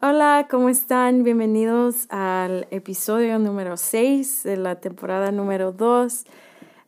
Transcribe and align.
Hola, 0.00 0.46
¿cómo 0.48 0.68
están? 0.68 1.24
Bienvenidos 1.24 2.06
al 2.10 2.68
episodio 2.70 3.40
número 3.40 3.76
6 3.76 4.44
de 4.44 4.56
la 4.56 4.76
temporada 4.76 5.32
número 5.32 5.72
2. 5.72 6.22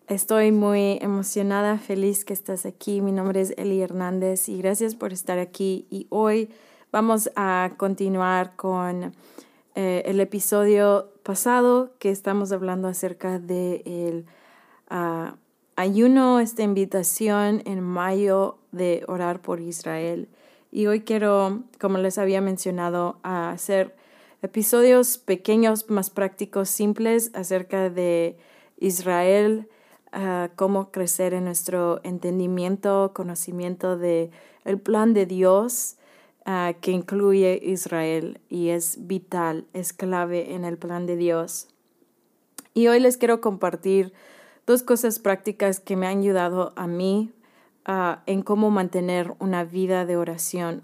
Estoy 0.07 0.53
muy 0.53 0.97
emocionada, 1.01 1.77
feliz 1.79 2.25
que 2.25 2.33
estás 2.33 2.67
aquí. 2.67 3.01
Mi 3.01 3.11
nombre 3.11 3.41
es 3.41 3.53
Eli 3.57 3.81
Hernández 3.83 4.49
y 4.49 4.59
gracias 4.59 4.95
por 4.95 5.13
estar 5.13 5.41
aquí. 5.41 5.89
Y 5.91 6.07
hoy 6.11 6.51
vamos 6.93 7.33
a 7.35 7.73
continuar 7.79 8.55
con 8.55 9.13
eh, 9.75 10.05
el 10.07 10.21
episodio 10.21 11.11
pasado 11.25 11.91
que 11.99 12.11
estamos 12.11 12.53
hablando 12.53 12.87
acerca 12.87 13.41
del 13.41 13.49
de 13.49 14.25
ah, 14.89 15.35
ayuno, 15.75 16.39
esta 16.39 16.63
invitación 16.63 17.63
en 17.65 17.81
mayo 17.81 18.59
de 18.71 19.03
orar 19.09 19.43
por 19.43 19.61
Israel. 19.61 20.29
Y 20.73 20.87
hoy 20.87 21.01
quiero, 21.01 21.65
como 21.81 21.99
les 21.99 22.19
había 22.19 22.41
mencionado, 22.41 23.19
hacer 23.23 23.97
episodios 24.43 25.19
pequeños, 25.19 25.91
más 25.91 26.11
prácticos, 26.11 26.69
simples 26.71 27.31
acerca 27.35 27.91
de 27.91 28.37
Israel, 28.79 29.69
cómo 30.57 30.91
crecer 30.91 31.35
en 31.35 31.45
nuestro 31.45 32.01
entendimiento, 32.05 33.13
conocimiento 33.15 33.97
de 33.97 34.31
el 34.65 34.79
plan 34.79 35.13
de 35.13 35.27
Dios 35.27 35.97
que 36.81 36.91
incluye 36.91 37.61
Israel 37.63 38.41
y 38.49 38.71
es 38.71 39.07
vital, 39.07 39.67
es 39.73 39.93
clave 39.93 40.55
en 40.55 40.65
el 40.65 40.79
plan 40.79 41.07
de 41.07 41.17
Dios. 41.17 41.69
Y 42.75 42.87
hoy 42.87 43.01
les 43.01 43.17
quiero 43.17 43.41
compartir 43.41 44.13
dos 44.67 44.83
cosas 44.83 45.19
prácticas 45.19 45.81
que 45.81 45.97
me 45.97 46.07
han 46.07 46.19
ayudado 46.19 46.73
a 46.77 46.87
mí 46.87 47.33
en 48.27 48.43
cómo 48.43 48.71
mantener 48.71 49.35
una 49.39 49.65
vida 49.65 50.05
de 50.07 50.17
oración, 50.17 50.81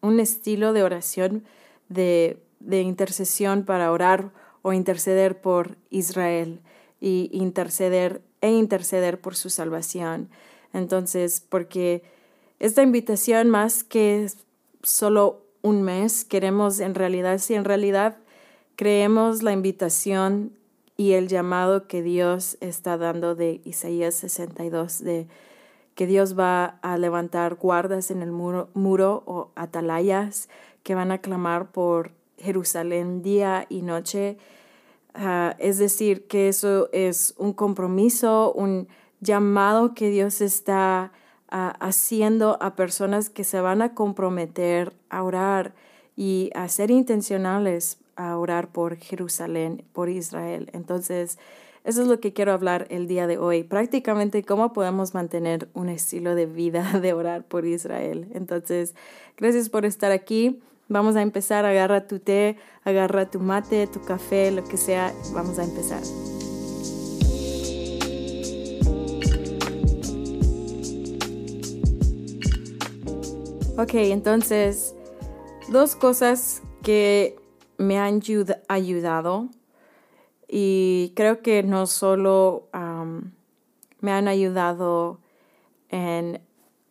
un 0.00 0.20
estilo 0.20 0.72
de 0.72 0.82
oración 0.82 1.44
de, 1.88 2.40
intercesión 2.70 3.64
para 3.64 3.90
orar 3.92 4.30
o 4.62 4.72
interceder 4.72 5.40
por 5.40 5.76
Israel 5.90 6.60
y 7.00 7.30
interceder 7.32 8.22
e 8.40 8.50
interceder 8.50 9.20
por 9.20 9.36
su 9.36 9.50
salvación. 9.50 10.28
Entonces, 10.72 11.42
porque 11.48 12.02
esta 12.58 12.82
invitación 12.82 13.50
más 13.50 13.84
que 13.84 14.30
solo 14.82 15.42
un 15.62 15.82
mes, 15.82 16.24
queremos 16.24 16.80
en 16.80 16.94
realidad, 16.94 17.38
si 17.38 17.54
en 17.54 17.64
realidad 17.64 18.16
creemos 18.76 19.42
la 19.42 19.52
invitación 19.52 20.52
y 20.96 21.12
el 21.12 21.28
llamado 21.28 21.86
que 21.86 22.02
Dios 22.02 22.56
está 22.60 22.96
dando 22.96 23.34
de 23.34 23.60
Isaías 23.64 24.14
62, 24.14 25.02
de 25.02 25.26
que 25.94 26.06
Dios 26.06 26.38
va 26.38 26.78
a 26.82 26.98
levantar 26.98 27.54
guardas 27.54 28.10
en 28.10 28.22
el 28.22 28.32
muro, 28.32 28.68
muro 28.74 29.22
o 29.26 29.50
atalayas 29.54 30.48
que 30.82 30.94
van 30.94 31.12
a 31.12 31.18
clamar 31.18 31.70
por 31.70 32.10
Jerusalén 32.38 33.22
día 33.22 33.66
y 33.68 33.82
noche. 33.82 34.36
Ah, 35.14 35.54
es 35.58 35.78
decir, 35.78 36.26
que 36.26 36.48
eso 36.48 36.88
es 36.92 37.34
un 37.38 37.52
compromiso, 37.52 38.52
un 38.52 38.88
llamado 39.20 39.94
que 39.94 40.10
Dios 40.10 40.40
está 40.40 41.12
ah, 41.48 41.76
haciendo 41.80 42.58
a 42.60 42.74
personas 42.74 43.30
que 43.30 43.44
se 43.44 43.60
van 43.60 43.80
a 43.80 43.94
comprometer 43.94 44.92
a 45.08 45.22
orar 45.22 45.74
y 46.16 46.50
a 46.54 46.68
ser 46.68 46.90
intencionales 46.90 47.98
a 48.16 48.36
orar 48.36 48.68
por 48.68 48.96
Jerusalén, 48.96 49.84
por 49.92 50.08
Israel. 50.08 50.70
Entonces, 50.72 51.38
eso 51.84 52.00
es 52.00 52.08
lo 52.08 52.18
que 52.18 52.32
quiero 52.32 52.52
hablar 52.52 52.86
el 52.88 53.06
día 53.06 53.26
de 53.26 53.36
hoy. 53.36 53.62
Prácticamente 53.62 54.42
cómo 54.42 54.72
podemos 54.72 55.12
mantener 55.12 55.68
un 55.74 55.90
estilo 55.90 56.34
de 56.34 56.46
vida 56.46 56.98
de 57.02 57.12
orar 57.12 57.44
por 57.44 57.66
Israel. 57.66 58.26
Entonces, 58.32 58.94
gracias 59.36 59.68
por 59.68 59.84
estar 59.84 60.10
aquí. 60.10 60.60
Vamos 60.88 61.14
a 61.16 61.20
empezar. 61.20 61.66
Agarra 61.66 62.06
tu 62.06 62.20
té, 62.20 62.56
agarra 62.84 63.30
tu 63.30 63.38
mate, 63.38 63.86
tu 63.86 64.00
café, 64.02 64.50
lo 64.50 64.64
que 64.64 64.78
sea. 64.78 65.12
Vamos 65.34 65.58
a 65.58 65.64
empezar. 65.64 66.00
Ok, 73.76 73.94
entonces, 73.94 74.94
dos 75.70 75.96
cosas 75.96 76.62
que 76.82 77.36
me 77.76 77.98
han 77.98 78.22
ayudado 78.68 79.50
y 80.48 81.12
creo 81.16 81.42
que 81.42 81.62
no 81.62 81.86
solo 81.86 82.68
me 84.00 84.12
han 84.12 84.28
ayudado 84.28 85.18
en 85.88 86.40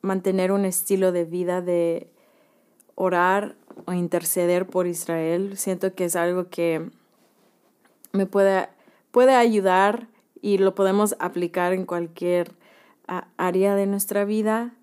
mantener 0.02 0.52
un 0.52 0.66
estilo 0.66 1.12
de 1.12 1.26
vida 1.26 1.62
de 1.62 2.10
orar 2.96 3.56
o 3.86 3.94
interceder 3.94 4.68
por 4.68 4.88
Israel. 4.88 5.58
Siento 5.58 5.94
que 5.94 6.06
es 6.06 6.16
algo 6.16 6.50
que 6.50 6.90
me 8.12 8.26
puede, 8.26 8.70
puede 9.12 9.36
ayudar 9.36 10.08
y 10.42 10.58
lo 10.58 10.76
podemos 10.76 11.16
aplicar 11.20 11.74
en 11.74 11.86
cualquier 11.86 12.52
área 13.38 13.76
de 13.76 13.86
nuestra 13.86 14.26
vida. 14.26 14.74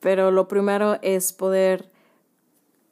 Pero 0.00 0.30
lo 0.30 0.48
primero 0.48 0.98
es 1.02 1.32
poder 1.32 1.91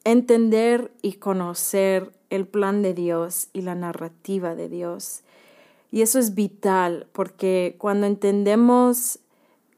entender 0.05 0.93
y 1.03 1.15
conocer 1.15 2.13
el 2.31 2.47
plan 2.47 2.83
de 2.83 2.95
Dios 2.95 3.49
y 3.53 3.63
la 3.63 3.75
narrativa 3.75 4.55
de 4.55 4.69
Dios. 4.69 5.23
Y 5.91 6.03
eso 6.03 6.19
es 6.19 6.35
vital 6.35 7.07
porque 7.13 7.75
cuando 7.79 8.07
entendemos 8.07 9.19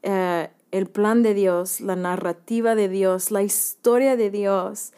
eh, 0.03 0.49
el 0.71 0.87
plan 0.87 1.23
de 1.23 1.33
Dios, 1.33 1.81
la 1.81 1.95
narrativa 1.95 2.75
de 2.75 2.89
Dios, 2.89 3.31
la 3.31 3.43
historia 3.43 4.15
de 4.15 4.29
Dios, 4.29 4.93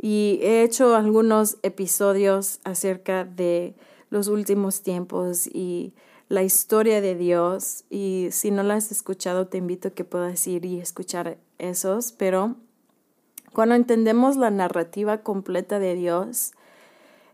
y 0.00 0.38
he 0.42 0.62
hecho 0.62 0.94
algunos 0.94 1.58
episodios 1.62 2.60
acerca 2.62 3.24
de 3.24 3.74
los 4.10 4.28
últimos 4.28 4.82
tiempos 4.82 5.48
y 5.48 5.92
la 6.28 6.42
historia 6.42 7.00
de 7.00 7.16
Dios. 7.16 7.84
Y 7.90 8.28
si 8.30 8.50
no 8.50 8.62
la 8.62 8.74
has 8.74 8.92
escuchado, 8.92 9.48
te 9.48 9.58
invito 9.58 9.88
a 9.88 9.90
que 9.90 10.04
puedas 10.04 10.46
ir 10.46 10.64
y 10.64 10.78
escuchar 10.78 11.38
esos. 11.58 12.12
Pero 12.12 12.56
cuando 13.52 13.74
entendemos 13.74 14.36
la 14.36 14.50
narrativa 14.50 15.18
completa 15.18 15.78
de 15.78 15.94
Dios, 15.94 16.52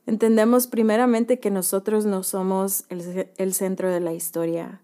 entendemos 0.07 0.67
primeramente 0.67 1.41
que 1.41 1.51
nosotros 1.51 2.05
no 2.07 2.23
somos 2.23 2.85
el, 2.89 3.55
centro 3.55 3.91
de 3.91 4.01
la 4.01 4.13
historia. 4.13 4.81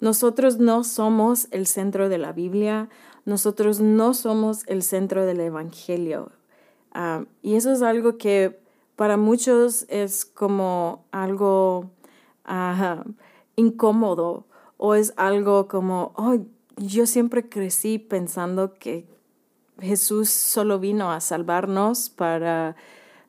Nosotros 0.00 0.58
no 0.58 0.84
somos 0.84 1.48
el 1.50 1.66
centro 1.66 2.08
de 2.08 2.18
la 2.18 2.32
Biblia, 2.32 2.88
nosotros 3.24 3.80
no 3.80 4.14
somos 4.14 4.64
el 4.66 4.82
centro 4.82 5.26
del 5.26 5.40
Evangelio. 5.40 6.30
Ah, 6.92 7.24
y 7.42 7.54
eso 7.54 7.72
es 7.72 7.82
algo 7.82 8.16
que 8.18 8.60
para 8.96 9.16
muchos 9.16 9.86
es 9.88 10.24
como 10.24 11.04
algo 11.10 11.90
incómodo 13.56 14.46
o 14.76 14.94
es 14.94 15.14
algo 15.16 15.66
como, 15.66 16.12
oh, 16.16 16.36
yo 16.76 17.06
siempre 17.06 17.48
crecí 17.48 17.98
pensando 17.98 18.74
que 18.74 19.06
Jesús 19.80 20.30
solo 20.30 20.78
vino 20.78 21.12
a 21.12 21.20
salvarnos 21.20 22.10
para 22.10 22.76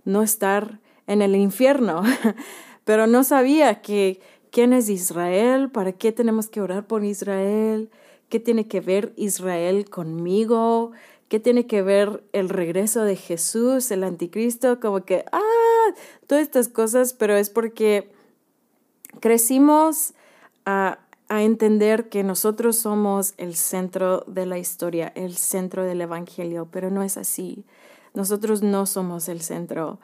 no 0.03 0.21
estar 0.21 0.79
en 1.07 1.21
el 1.21 1.35
infierno, 1.35 2.03
pero 2.85 3.07
no 3.07 3.23
sabía 3.23 3.81
que 3.81 4.19
quién 4.51 4.73
es 4.73 4.89
Israel, 4.89 5.69
para 5.69 5.91
qué 5.91 6.11
tenemos 6.11 6.47
que 6.47 6.61
orar 6.61 6.87
por 6.87 7.03
Israel, 7.03 7.89
qué 8.29 8.39
tiene 8.39 8.67
que 8.67 8.81
ver 8.81 9.13
Israel 9.17 9.89
conmigo, 9.89 10.91
qué 11.27 11.39
tiene 11.39 11.67
que 11.67 11.81
ver 11.81 12.23
el 12.33 12.49
regreso 12.49 13.03
de 13.03 13.15
Jesús, 13.15 13.91
el 13.91 14.03
anticristo, 14.03 14.79
como 14.79 15.03
que, 15.03 15.25
ah, 15.31 15.93
todas 16.27 16.43
estas 16.43 16.69
cosas, 16.69 17.13
pero 17.13 17.35
es 17.35 17.49
porque 17.49 18.11
crecimos 19.19 20.13
a, 20.65 20.99
a 21.27 21.43
entender 21.43 22.09
que 22.09 22.23
nosotros 22.23 22.77
somos 22.77 23.33
el 23.37 23.55
centro 23.55 24.23
de 24.27 24.45
la 24.45 24.59
historia, 24.59 25.11
el 25.15 25.35
centro 25.35 25.83
del 25.83 26.01
Evangelio, 26.01 26.67
pero 26.71 26.91
no 26.91 27.01
es 27.03 27.17
así. 27.17 27.65
Nosotros 28.13 28.61
no 28.61 28.85
somos 28.85 29.27
el 29.27 29.41
centro. 29.41 29.99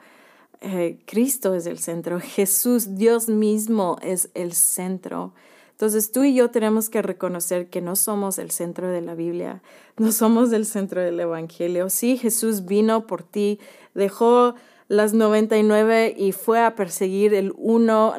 Eh, 0.60 0.98
Cristo 1.06 1.54
es 1.54 1.66
el 1.66 1.78
centro, 1.78 2.20
Jesús, 2.22 2.96
Dios 2.96 3.28
mismo 3.28 3.98
es 4.02 4.30
el 4.34 4.52
centro. 4.52 5.32
Entonces 5.70 6.12
tú 6.12 6.22
y 6.22 6.34
yo 6.34 6.50
tenemos 6.50 6.88
que 6.88 7.02
reconocer 7.02 7.68
que 7.68 7.80
no 7.80 7.96
somos 7.96 8.38
el 8.38 8.50
centro 8.52 8.88
de 8.88 9.00
la 9.00 9.14
Biblia, 9.14 9.62
no 9.96 10.12
somos 10.12 10.52
el 10.52 10.66
centro 10.66 11.00
del 11.00 11.18
Evangelio. 11.18 11.90
Sí, 11.90 12.16
Jesús 12.16 12.66
vino 12.66 13.06
por 13.06 13.24
ti, 13.24 13.58
dejó 13.94 14.54
las 14.86 15.14
99 15.14 16.14
y 16.16 16.32
fue 16.32 16.60
a 16.60 16.76
perseguir 16.76 17.34
el 17.34 17.52
uno, 17.56 18.14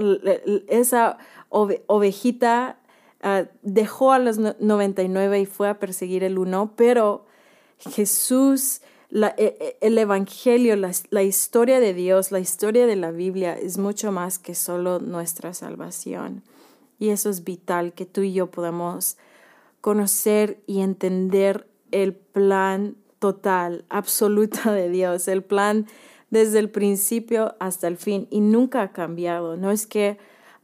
esa 0.68 1.18
ovejita 1.50 2.78
ah, 3.24 3.46
dejó 3.64 4.12
a 4.12 4.20
las 4.20 4.38
99 4.38 5.42
y 5.42 5.46
fue 5.46 5.70
a 5.70 5.80
perseguir 5.80 6.24
el 6.24 6.38
uno, 6.38 6.74
pero 6.76 7.26
Jesús 7.80 8.82
e, 9.12 9.34
e, 9.38 9.78
el 9.82 9.98
Evangelio, 9.98 10.76
la, 10.76 10.92
la, 11.10 11.24
historia 11.24 11.80
de 11.80 11.94
Dios, 11.94 12.32
la 12.32 12.40
historia 12.40 12.88
de 12.88 12.96
la 12.96 13.12
Biblia 13.12 13.54
es 13.54 13.78
mucho 13.78 14.12
más 14.12 14.40
que 14.40 14.56
solo 14.56 15.00
nuestra 15.00 15.54
salvación. 15.54 16.44
Y 16.98 17.10
eso 17.10 17.30
es 17.30 17.44
vital, 17.44 17.94
que 17.94 18.06
tú 18.06 18.22
y 18.22 18.34
yo 18.34 18.50
podamos 18.50 19.18
conocer 19.82 20.64
y 20.66 20.82
entender 20.82 21.68
el 21.92 22.16
plan 22.16 22.96
total, 23.20 23.86
absoluto 23.90 24.72
de 24.72 24.90
Dios, 24.90 25.28
el 25.28 25.44
plan 25.44 25.86
desde 26.32 26.58
el 26.58 26.72
principio 26.72 27.56
hasta 27.60 27.88
el 27.88 27.98
fin 27.98 28.28
y 28.32 28.40
nunca 28.40 28.82
ha 28.82 28.92
cambiado. 28.92 29.58
No 29.58 29.70
es 29.70 29.86
que 29.86 30.18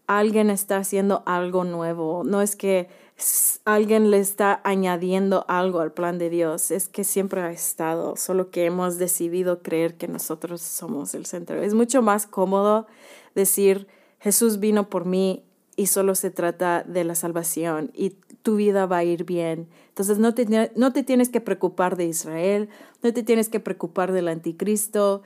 alguien 0.10 0.50
está 0.50 0.78
haciendo 0.78 1.22
algo 1.28 1.64
nuevo, 1.66 2.24
no 2.26 2.42
es 2.42 2.56
que 2.56 2.90
alguien 3.64 4.10
le 4.10 4.18
está 4.18 4.60
añadiendo 4.64 5.46
algo 5.48 5.82
al 5.82 5.92
plan 5.92 6.18
de 6.18 6.32
Dios, 6.32 6.72
es 6.72 6.90
que 6.90 7.04
siempre 7.04 7.42
ha 7.42 7.52
estado, 7.52 8.16
solo 8.16 8.50
que 8.50 8.66
hemos 8.66 8.98
decidido 8.98 9.62
creer 9.62 9.98
que 9.98 10.08
nosotros 10.08 10.62
somos 10.62 11.14
el 11.14 11.28
centro. 11.28 11.62
Es 11.62 11.76
mucho 11.76 12.02
más 12.02 12.26
cómodo 12.26 12.88
decir, 13.36 13.86
Jesús 14.20 14.60
vino 14.60 14.90
por 14.90 15.06
mí 15.06 15.44
y 15.76 15.86
solo 15.86 16.16
se 16.16 16.32
trata 16.32 16.84
de 16.88 17.04
la 17.04 17.14
salvación 17.14 17.92
y 17.94 18.16
tu 18.42 18.56
vida 18.56 18.88
va 18.88 18.98
a 18.98 19.04
ir 19.04 19.26
bien. 19.26 19.68
Entonces 19.90 20.18
no 20.18 20.34
te, 20.34 20.72
no 20.76 20.92
te 20.92 21.04
tienes 21.04 21.30
que 21.30 21.40
preocupar 21.40 21.98
de 21.98 22.06
Israel, 22.06 22.70
no 23.04 23.14
te 23.14 23.22
tienes 23.22 23.48
que 23.48 23.60
preocupar 23.60 24.12
del 24.12 24.28
anticristo, 24.28 25.22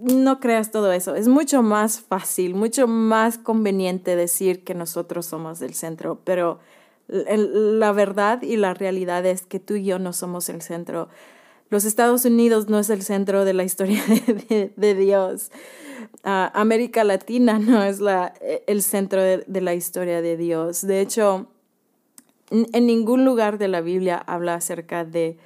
no 0.00 0.40
creas 0.40 0.70
todo 0.70 0.92
eso. 0.92 1.14
Es 1.14 1.28
mucho 1.28 1.62
más 1.62 2.00
fácil, 2.00 2.54
mucho 2.54 2.86
más 2.86 3.38
conveniente 3.38 4.16
decir 4.16 4.64
que 4.64 4.74
nosotros 4.74 5.26
somos 5.26 5.62
el 5.62 5.74
centro, 5.74 6.20
pero 6.24 6.58
la 7.08 7.92
verdad 7.92 8.42
y 8.42 8.56
la 8.56 8.72
realidad 8.74 9.26
es 9.26 9.44
que 9.44 9.58
tú 9.58 9.74
y 9.74 9.84
yo 9.84 9.98
no 9.98 10.12
somos 10.12 10.48
el 10.48 10.62
centro. 10.62 11.08
Los 11.68 11.84
Estados 11.84 12.24
Unidos 12.24 12.68
no 12.68 12.78
es 12.78 12.90
el 12.90 13.02
centro 13.02 13.44
de 13.44 13.52
la 13.52 13.64
historia 13.64 14.02
de, 14.76 14.94
Dios. 14.94 15.50
Ah, 16.24 16.50
América 16.54 17.04
Latina 17.04 17.58
no 17.58 17.82
es 17.82 18.00
la, 18.00 18.32
el 18.66 18.82
centro 18.82 19.22
de, 19.22 19.44
de, 19.46 19.60
la 19.60 19.74
historia 19.74 20.22
de 20.22 20.36
Dios. 20.36 20.86
De 20.86 21.00
hecho, 21.00 21.48
en 22.50 22.86
ningún 22.86 23.24
lugar 23.24 23.58
de 23.58 23.68
la 23.68 23.80
Biblia 23.80 24.18
habla 24.18 24.54
acerca 24.54 25.04
de 25.04 25.38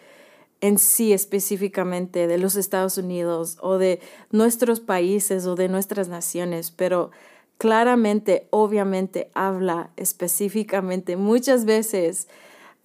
en 0.65 0.79
sí 0.79 1.13
específicamente 1.13 2.27
de 2.27 2.39
los 2.39 2.57
Estados 2.57 2.97
Unidos 2.97 3.59
o 3.61 3.77
de 3.77 4.01
nuestros 4.31 4.81
países 4.81 5.45
o 5.45 5.57
de 5.57 5.69
nuestras 5.69 6.09
naciones, 6.09 6.71
pero 6.71 7.11
claramente, 7.59 8.49
obviamente, 8.49 9.31
habla 9.35 9.91
específicamente 9.99 11.19
muchas 11.19 11.67
veces, 11.67 12.29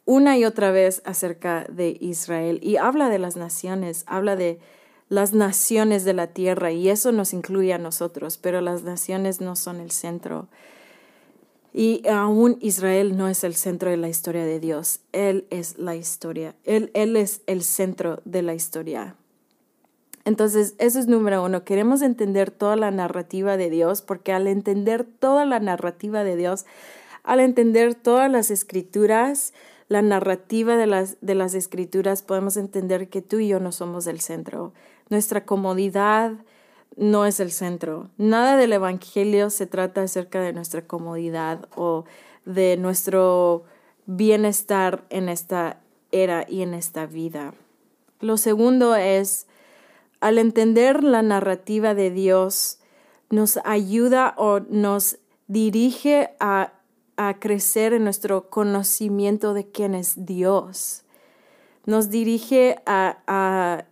una 0.03 0.37
y 0.37 0.43
otra 0.43 0.71
vez 0.71 1.01
acerca 1.05 1.67
de 1.69 1.95
Israel 2.01 2.59
y 2.61 2.75
habla 2.75 3.07
de 3.07 3.19
las 3.19 3.37
naciones, 3.37 4.03
habla 4.07 4.35
de 4.35 4.59
las 5.07 5.31
naciones 5.31 6.03
de 6.03 6.13
la 6.13 6.27
tierra 6.27 6.73
y 6.73 6.89
eso 6.89 7.13
nos 7.13 7.31
incluye 7.31 7.71
a 7.71 7.77
nosotros, 7.77 8.37
pero 8.37 8.59
las 8.59 8.83
naciones 8.83 9.39
no 9.39 9.55
son 9.55 9.79
el 9.79 9.91
centro. 9.91 10.49
Y 11.73 12.07
aún 12.07 12.57
Israel 12.61 13.15
no 13.15 13.27
es 13.27 13.43
el 13.43 13.55
centro 13.55 13.89
de 13.89 13.97
la 13.97 14.09
historia 14.09 14.45
de 14.45 14.59
Dios, 14.59 15.01
Él 15.11 15.45
es 15.49 15.77
la 15.77 15.95
historia, 15.95 16.55
Él, 16.63 16.89
Él 16.93 17.15
es 17.15 17.41
el 17.45 17.63
centro 17.63 18.21
de 18.25 18.41
la 18.41 18.55
historia. 18.55 19.15
Entonces, 20.25 20.75
eso 20.77 20.99
es 20.99 21.07
número 21.07 21.43
uno. 21.43 21.63
Queremos 21.63 22.01
entender 22.01 22.51
toda 22.51 22.75
la 22.75 22.91
narrativa 22.91 23.57
de 23.57 23.69
Dios, 23.69 24.01
porque 24.01 24.33
al 24.33 24.47
entender 24.47 25.03
toda 25.03 25.45
la 25.45 25.59
narrativa 25.59 26.23
de 26.23 26.35
Dios, 26.35 26.65
al 27.23 27.39
entender 27.39 27.95
todas 27.95 28.29
las 28.29 28.51
escrituras, 28.51 29.53
la 29.87 30.01
narrativa 30.01 30.77
de 30.77 30.87
las, 30.87 31.17
de 31.21 31.35
las 31.35 31.55
escrituras, 31.55 32.21
podemos 32.21 32.57
entender 32.57 33.09
que 33.09 33.21
tú 33.21 33.39
y 33.39 33.47
yo 33.47 33.59
no 33.59 33.71
somos 33.71 34.05
el 34.07 34.19
centro. 34.19 34.73
Nuestra 35.09 35.45
comodidad, 35.45 36.33
no 36.95 37.25
es 37.25 37.39
el 37.39 37.51
centro. 37.51 38.09
Nada 38.17 38.57
del 38.57 38.73
Evangelio 38.73 39.49
se 39.49 39.65
trata 39.65 40.03
acerca 40.03 40.41
de 40.41 40.53
nuestra 40.53 40.85
comodidad 40.85 41.67
o 41.75 42.05
de 42.45 42.77
nuestro 42.77 43.63
bienestar 44.05 45.05
en 45.09 45.29
esta 45.29 45.79
era 46.11 46.45
y 46.47 46.61
en 46.61 46.73
esta 46.73 47.05
vida. 47.05 47.53
Lo 48.19 48.37
segundo 48.37 48.95
es, 48.95 49.47
al 50.19 50.37
entender 50.37 51.03
la 51.03 51.21
narrativa 51.21 51.93
de 51.93 52.11
Dios, 52.11 52.79
nos 53.29 53.59
ayuda 53.63 54.33
o 54.37 54.59
nos 54.59 55.19
dirige 55.47 56.31
a, 56.39 56.73
crecer 57.41 57.91
en 57.91 58.05
nuestro 58.05 58.49
conocimiento 58.49 59.53
de 59.53 59.69
quién 59.69 59.93
es 59.93 60.25
Dios. 60.25 61.03
Nos 61.85 62.09
dirige 62.09 62.77
a 62.85 63.83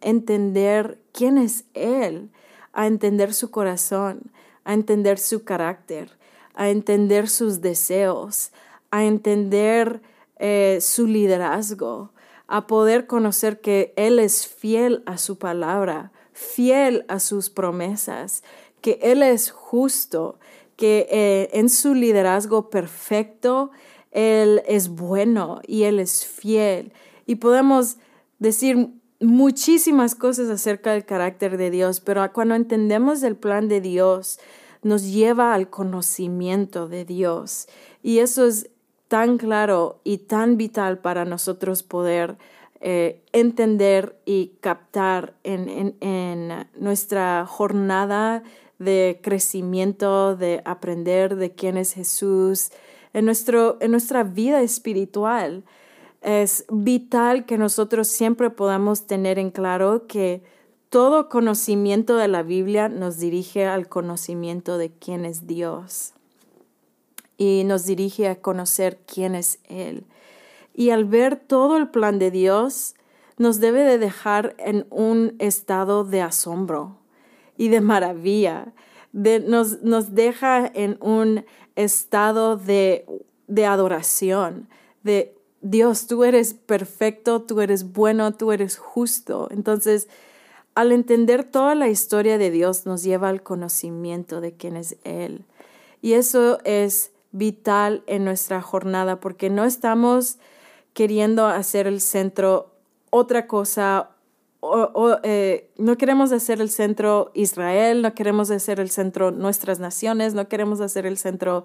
entender 0.00 0.98
quién 1.12 1.38
es 1.38 1.64
Él, 1.74 2.30
a 2.72 2.86
entender 2.86 3.34
su 3.34 3.50
corazón, 3.50 4.32
a 4.64 4.74
entender 4.74 5.18
su 5.18 5.44
carácter, 5.44 6.10
a 6.54 6.70
entender 6.70 7.28
sus 7.28 7.60
deseos, 7.60 8.52
a 8.90 9.04
entender 9.04 10.02
eh, 10.36 10.78
su 10.80 11.06
liderazgo, 11.06 12.12
a 12.46 12.66
poder 12.66 13.06
conocer 13.06 13.60
que 13.60 13.92
Él 13.96 14.18
es 14.18 14.46
fiel 14.46 15.02
a 15.06 15.18
su 15.18 15.38
palabra, 15.38 16.12
fiel 16.32 17.04
a 17.08 17.18
sus 17.18 17.50
promesas, 17.50 18.42
que 18.80 18.98
Él 19.02 19.22
es 19.22 19.50
justo, 19.50 20.38
que 20.76 21.06
eh, 21.10 21.50
en 21.52 21.68
su 21.68 21.94
liderazgo 21.94 22.70
perfecto 22.70 23.70
Él 24.10 24.62
es 24.66 24.88
bueno 24.88 25.60
y 25.66 25.84
Él 25.84 25.98
es 25.98 26.26
fiel. 26.26 26.92
Y 27.26 27.36
podemos 27.36 27.98
decir 28.38 28.90
muchísimas 29.22 30.14
cosas 30.14 30.50
acerca 30.50 30.92
del 30.92 31.04
carácter 31.04 31.56
de 31.56 31.70
Dios, 31.70 32.00
pero 32.00 32.30
cuando 32.32 32.54
entendemos 32.54 33.22
el 33.22 33.36
plan 33.36 33.68
de 33.68 33.80
Dios, 33.80 34.38
nos 34.82 35.04
lleva 35.04 35.54
al 35.54 35.70
conocimiento 35.70 36.88
de 36.88 37.04
Dios. 37.04 37.68
Y 38.02 38.18
eso 38.18 38.46
es 38.46 38.68
tan 39.08 39.38
claro 39.38 40.00
y 40.04 40.18
tan 40.18 40.56
vital 40.56 40.98
para 40.98 41.24
nosotros 41.24 41.82
poder 41.82 42.36
eh, 42.80 43.22
entender 43.32 44.18
y 44.24 44.54
captar 44.60 45.34
en, 45.44 45.94
en 46.00 46.66
nuestra 46.74 47.46
jornada 47.46 48.42
de 48.80 49.20
crecimiento, 49.22 50.34
de 50.34 50.62
aprender 50.64 51.36
de 51.36 51.52
quién 51.52 51.76
es 51.76 51.92
Jesús, 51.94 52.72
en, 53.12 53.24
nuestro, 53.24 53.76
en 53.80 53.92
nuestra 53.92 54.24
vida 54.24 54.62
espiritual 54.62 55.62
es 56.22 56.64
vital 56.70 57.46
que 57.46 57.58
nosotros 57.58 58.08
siempre 58.08 58.50
podamos 58.50 59.06
tener 59.06 59.38
en 59.38 59.50
claro 59.50 60.06
que 60.06 60.42
todo 60.88 61.28
conocimiento 61.28 62.16
de 62.16 62.28
la 62.28 62.42
Biblia 62.42 62.88
nos 62.88 63.18
dirige 63.18 63.66
al 63.66 63.88
conocimiento 63.88 64.78
de 64.78 64.90
quién 64.90 65.24
es 65.24 65.46
Dios 65.46 66.12
y 67.36 67.64
nos 67.64 67.86
dirige 67.86 68.28
a 68.28 68.40
conocer 68.40 69.00
quién 69.06 69.34
es 69.34 69.58
Él. 69.68 70.04
Y 70.74 70.90
al 70.90 71.04
ver 71.04 71.36
todo 71.36 71.76
el 71.76 71.88
plan 71.88 72.18
de 72.18 72.30
Dios, 72.30 72.94
nos 73.36 73.58
debe 73.58 73.82
de 73.82 73.98
dejar 73.98 74.54
en 74.58 74.86
un 74.90 75.34
estado 75.38 76.04
de 76.04 76.22
asombro 76.22 76.98
y 77.56 77.68
de 77.68 77.80
maravilla. 77.80 78.72
nos, 79.12 79.82
nos 79.82 80.14
deja 80.14 80.70
en 80.72 80.98
un 81.00 81.44
estado 81.74 82.56
de, 82.56 83.06
de 83.48 83.66
adoración, 83.66 84.68
de 85.02 85.34
Dios, 85.62 86.08
tú 86.08 86.24
eres 86.24 86.54
perfecto, 86.54 87.42
tú 87.42 87.60
eres 87.60 87.92
bueno, 87.92 88.34
tú 88.34 88.52
eres 88.52 88.76
justo. 88.76 89.48
Entonces, 89.50 90.08
al 90.74 90.92
entender 90.92 91.44
toda 91.44 91.74
la 91.74 91.88
historia 91.88 92.36
de 92.36 92.50
Dios 92.50 92.84
nos 92.84 93.02
lleva 93.02 93.28
al 93.28 93.42
conocimiento 93.42 94.40
de 94.40 94.52
quién 94.52 94.76
es 94.76 94.96
Él. 95.04 95.44
Y 96.00 96.14
eso 96.14 96.58
es 96.64 97.12
vital 97.30 98.02
en 98.06 98.24
nuestra 98.24 98.60
jornada 98.60 99.20
porque 99.20 99.50
no 99.50 99.64
estamos 99.64 100.38
queriendo 100.94 101.46
hacer 101.46 101.86
el 101.86 102.00
centro 102.00 102.72
otra 103.10 103.46
cosa. 103.46 104.10
O, 104.60 105.16
eh, 105.24 105.70
no 105.76 105.96
queremos 105.96 106.30
hacer 106.32 106.60
el 106.60 106.70
centro 106.70 107.30
Israel, 107.34 108.02
no 108.02 108.14
queremos 108.14 108.50
hacer 108.50 108.78
el 108.78 108.90
centro 108.90 109.30
nuestras 109.30 109.80
naciones, 109.80 110.34
no 110.34 110.48
queremos 110.48 110.80
hacer 110.80 111.04
el 111.04 111.18
centro 111.18 111.64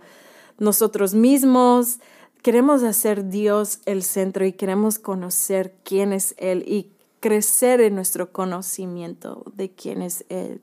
nosotros 0.58 1.13
mismos, 1.13 2.00
queremos 2.41 2.84
hacer 2.84 3.29
Dios 3.29 3.79
el 3.86 4.03
centro 4.03 4.46
y 4.46 4.53
queremos 4.53 5.00
conocer 5.00 5.75
quién 5.84 6.13
es 6.13 6.36
Él 6.38 6.63
y 6.67 6.91
crecer 7.20 7.82
en 7.82 7.96
nuestro 7.96 8.32
conocimiento 8.32 9.44
de 9.56 9.72
quién 9.72 10.01
es 10.01 10.25
Él. 10.29 10.62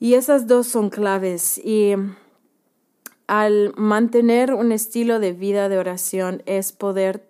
Y 0.00 0.14
esas 0.14 0.46
dos 0.46 0.66
son 0.66 0.90
claves. 0.90 1.58
Y 1.58 1.94
al 3.26 3.72
mantener 3.76 4.52
un 4.52 4.72
estilo 4.72 5.18
de 5.18 5.32
vida 5.32 5.68
de 5.68 5.78
oración 5.78 6.42
es 6.46 6.72
poder 6.72 7.26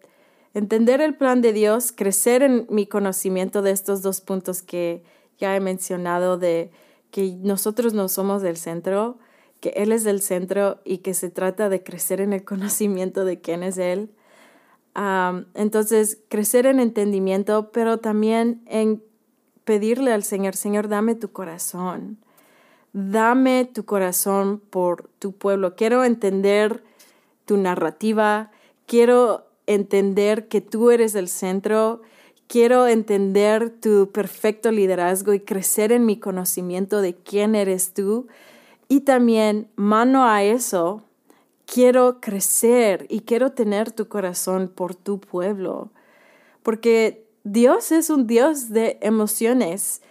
entender 0.55 1.01
el 1.01 1.15
plan 1.15 1.41
de 1.41 1.53
Dios, 1.53 1.93
crecer 1.93 2.43
en 2.43 2.67
mi 2.71 2.87
conocimiento 2.87 3.63
de 3.63 3.73
estos 3.73 4.03
dos 4.03 4.21
puntos 4.21 4.63
que 4.63 5.03
ya 5.39 5.55
he 5.55 5.61
mencionado, 5.61 6.39
de 6.39 6.71
que 7.11 7.37
nosotros 7.43 7.93
no 7.93 8.09
somos 8.09 8.43
el 8.43 8.57
centro, 8.57 9.19
que 9.65 9.71
Él 9.77 9.93
es 9.93 10.05
el 10.05 10.21
centro 10.21 10.83
y 10.85 10.99
que 10.99 11.15
se 11.15 11.31
trata 11.31 11.71
de 11.71 11.83
crecer 11.83 12.21
en 12.21 12.35
el 12.35 12.45
conocimiento 12.53 13.25
de 13.25 13.41
quién 13.41 13.63
es 13.63 13.79
Él. 13.79 14.11
entonces, 15.55 16.19
crecer 16.29 16.67
en 16.67 16.81
entendimiento, 16.81 17.73
pero 17.73 17.97
también 17.97 18.61
en 18.67 19.03
pedirle 19.65 20.13
al 20.13 20.23
Señor, 20.23 20.55
Señor, 20.55 20.89
dame 20.89 21.15
tu 21.15 21.33
corazón, 21.33 22.19
dame 22.93 23.65
tu 23.65 23.87
corazón 23.87 24.61
por 24.69 25.09
tu 25.19 25.33
pueblo. 25.33 25.77
Quiero 25.77 26.05
entender 26.05 26.85
tu 27.47 27.57
narrativa, 27.57 28.51
quiero 28.85 29.47
entender 29.67 30.47
que 30.49 30.61
tú 30.61 30.91
eres 30.91 31.15
el 31.15 31.29
centro, 31.29 32.03
quiero 32.49 32.87
entender 32.87 33.71
tu 33.71 34.13
perfecto 34.13 34.71
liderazgo 34.71 35.33
y 35.33 35.41
crecer 35.41 35.91
en 35.91 36.05
mi 36.05 36.19
conocimiento 36.19 37.01
de 37.01 37.15
quién 37.15 37.55
eres 37.55 37.95
tú. 37.95 38.27
Y 38.89 39.01
también, 39.01 39.69
mano 39.77 40.25
a 40.25 40.43
eso, 40.43 41.03
quiero 41.67 42.21
crecer 42.21 43.07
y 43.09 43.21
quiero 43.21 43.53
tener 43.53 43.91
tu 43.91 44.09
corazón 44.09 44.69
por 44.69 44.95
tu 44.95 45.21
pueblo. 45.21 45.91
Porque 46.63 47.27
Dios 47.45 47.93
es 47.93 48.11
un 48.11 48.27
Dios 48.27 48.71
de 48.71 48.99
emociones 49.03 50.03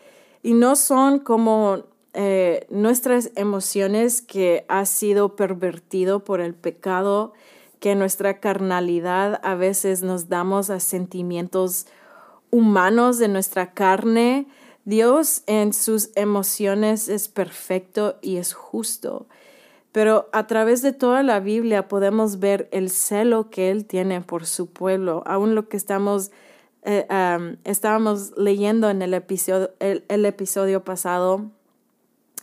y 0.42 0.54
no 0.54 0.76
son 0.76 1.20
como 1.20 1.84
eh, 2.14 2.68
nuestras 2.70 3.32
emociones 3.36 4.22
que 4.22 4.66
ha 4.68 4.86
sido 4.86 5.36
pervertido 5.36 6.24
por 6.24 6.42
el 6.42 6.54
pecado, 6.54 7.34
que 7.80 7.96
nuestra 7.96 8.40
carnalidad 8.40 9.40
a 9.44 9.56
veces 9.56 10.04
nos 10.04 10.30
damos 10.30 10.70
a 10.70 10.80
sentimientos 10.80 11.88
humanos 12.52 13.18
de 13.18 13.30
nuestra 13.30 13.74
carne. 13.74 14.48
Dios 14.86 15.44
en 15.48 15.74
sus 15.74 16.10
emociones 16.16 17.08
es 17.08 17.28
perfecto 17.28 18.18
y 18.22 18.38
es 18.38 18.54
justo. 18.54 19.28
Pero 19.92 20.28
a 20.34 20.48
través 20.48 20.82
de 20.82 20.92
toda 20.92 21.24
la 21.24 21.40
Biblia 21.40 21.88
podemos 21.88 22.40
ver 22.40 22.68
el 22.72 22.90
celo 22.90 23.50
que 23.50 23.70
Él 23.70 23.86
tiene 23.86 24.22
por 24.22 24.46
su 24.46 24.68
pueblo, 24.68 25.24
aún 25.26 25.56
lo 25.56 25.70
que 25.70 25.78
estamos 25.78 26.32
eh, 26.86 27.56
estábamos 27.64 28.34
leyendo 28.38 28.90
en 28.90 29.02
el 29.02 29.14
episodio, 29.14 29.72
el, 29.80 30.26
episodio 30.26 30.84
pasado, 30.84 31.50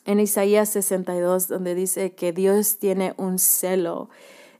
en 0.07 0.19
Isaías 0.19 0.71
62, 0.71 1.49
donde 1.49 1.75
dice 1.75 2.13
que 2.13 2.33
Dios 2.33 2.79
tiene 2.79 3.13
un 3.19 3.39
celo 3.39 4.09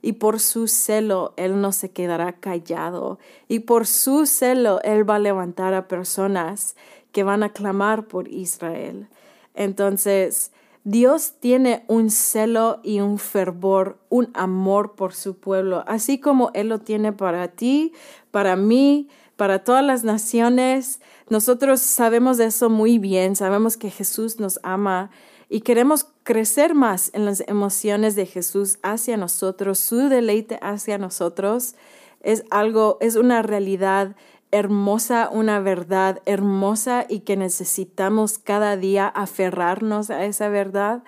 y 0.03 0.13
por 0.13 0.39
su 0.39 0.67
celo 0.67 1.33
Él 1.35 1.61
no 1.61 1.71
se 1.71 1.91
quedará 1.91 2.33
callado 2.33 3.17
y 3.47 3.59
por 3.59 3.87
su 3.87 4.27
celo 4.27 4.81
Él 4.83 5.09
va 5.09 5.15
a 5.15 5.19
levantar 5.19 5.73
a 5.73 5.87
personas 5.87 6.75
que 7.11 7.23
van 7.23 7.43
a 7.43 7.49
clamar 7.49 8.07
por 8.07 8.27
Israel. 8.27 9.07
Entonces, 9.53 10.51
Dios 10.83 11.33
tiene 11.39 11.83
un 11.87 12.09
celo 12.09 12.79
y 12.83 13.01
un 13.01 13.19
fervor, 13.19 13.99
un 14.09 14.31
amor 14.33 14.95
por 14.95 15.13
su 15.13 15.37
pueblo, 15.37 15.83
así 15.87 16.19
como 16.19 16.49
Él 16.53 16.69
lo 16.69 16.79
tiene 16.79 17.13
para 17.13 17.49
ti, 17.49 17.93
para 18.31 18.55
mí, 18.55 19.07
para 19.35 19.63
todas 19.63 19.85
las 19.85 20.03
naciones. 20.03 21.01
Nosotros 21.29 21.81
sabemos 21.81 22.39
eso 22.39 22.69
muy 22.69 22.97
bien, 22.97 23.35
sabemos 23.35 23.77
que 23.77 23.91
Jesús 23.91 24.39
nos 24.39 24.59
ama 24.63 25.11
y 25.49 25.61
queremos 25.61 26.07
crecer 26.23 26.73
más 26.73 27.11
en 27.13 27.25
las 27.25 27.43
emociones 27.47 28.15
de 28.15 28.25
Jesús 28.25 28.79
hacia 28.81 29.17
nosotros, 29.17 29.79
su 29.79 29.97
deleite 30.09 30.57
hacia 30.61 30.97
nosotros 30.97 31.75
es 32.23 32.43
algo, 32.49 32.97
es 33.01 33.15
una 33.15 33.41
realidad 33.41 34.15
hermosa, 34.51 35.29
una 35.31 35.59
verdad 35.59 36.21
hermosa 36.25 37.05
y 37.07 37.21
que 37.21 37.37
necesitamos 37.37 38.37
cada 38.37 38.77
día 38.77 39.07
aferrarnos 39.07 40.09
a 40.09 40.25
esa 40.25 40.49
verdad, 40.49 41.03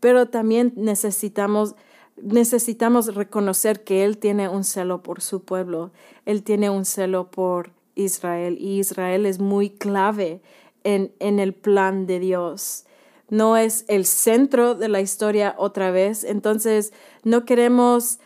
pero 0.00 0.26
también 0.26 0.72
necesitamos 0.76 1.74
necesitamos 2.22 3.14
reconocer 3.14 3.84
que 3.84 4.04
Él 4.04 4.18
tiene 4.18 4.48
un 4.48 4.64
celo 4.64 5.02
por 5.02 5.20
su 5.20 5.44
pueblo, 5.44 5.92
Él 6.26 6.42
tiene 6.42 6.70
un 6.70 6.84
celo 6.84 7.30
por 7.30 7.70
Israel 7.94 8.56
y 8.60 8.78
Israel 8.78 9.26
es 9.26 9.38
muy 9.38 9.70
clave 9.70 10.40
en, 10.84 11.12
en 11.18 11.38
el 11.38 11.54
plan 11.54 12.06
de 12.06 12.20
Dios. 12.20 12.84
No 13.30 13.56
es 13.56 13.84
el 13.88 14.06
centro 14.06 14.74
de 14.74 14.88
la 14.88 15.00
historia 15.00 15.54
otra 15.58 15.90
vez, 15.90 16.24
entonces 16.24 16.92
no 17.24 17.44
queremos 17.44 18.18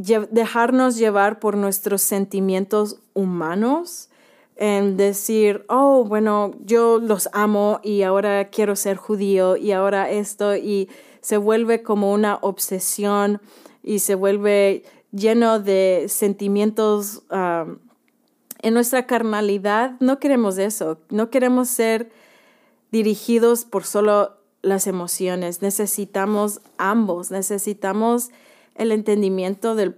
dejarnos 0.00 0.96
llevar 0.96 1.40
por 1.40 1.56
nuestros 1.56 2.02
sentimientos 2.02 3.00
humanos 3.14 4.08
en 4.56 4.96
decir, 4.96 5.64
oh, 5.68 6.04
bueno, 6.04 6.54
yo 6.64 6.98
los 6.98 7.28
amo 7.32 7.80
y 7.82 8.02
ahora 8.02 8.48
quiero 8.50 8.76
ser 8.76 8.96
judío 8.96 9.56
y 9.56 9.72
ahora 9.72 10.10
esto 10.10 10.56
y 10.56 10.88
se 11.20 11.36
vuelve 11.36 11.82
como 11.82 12.12
una 12.12 12.38
obsesión 12.42 13.40
y 13.82 14.00
se 14.00 14.14
vuelve 14.14 14.84
lleno 15.12 15.60
de 15.60 16.06
sentimientos 16.08 17.22
en 17.30 18.74
nuestra 18.74 19.06
carnalidad. 19.06 19.96
No 20.00 20.18
queremos 20.18 20.58
eso, 20.58 20.98
no 21.08 21.30
queremos 21.30 21.68
ser 21.68 22.10
dirigidos 22.90 23.64
por 23.64 23.84
solo 23.84 24.36
las 24.62 24.86
emociones, 24.86 25.62
necesitamos 25.62 26.60
ambos, 26.76 27.30
necesitamos 27.30 28.30
el 28.74 28.92
entendimiento 28.92 29.74
del, 29.74 29.94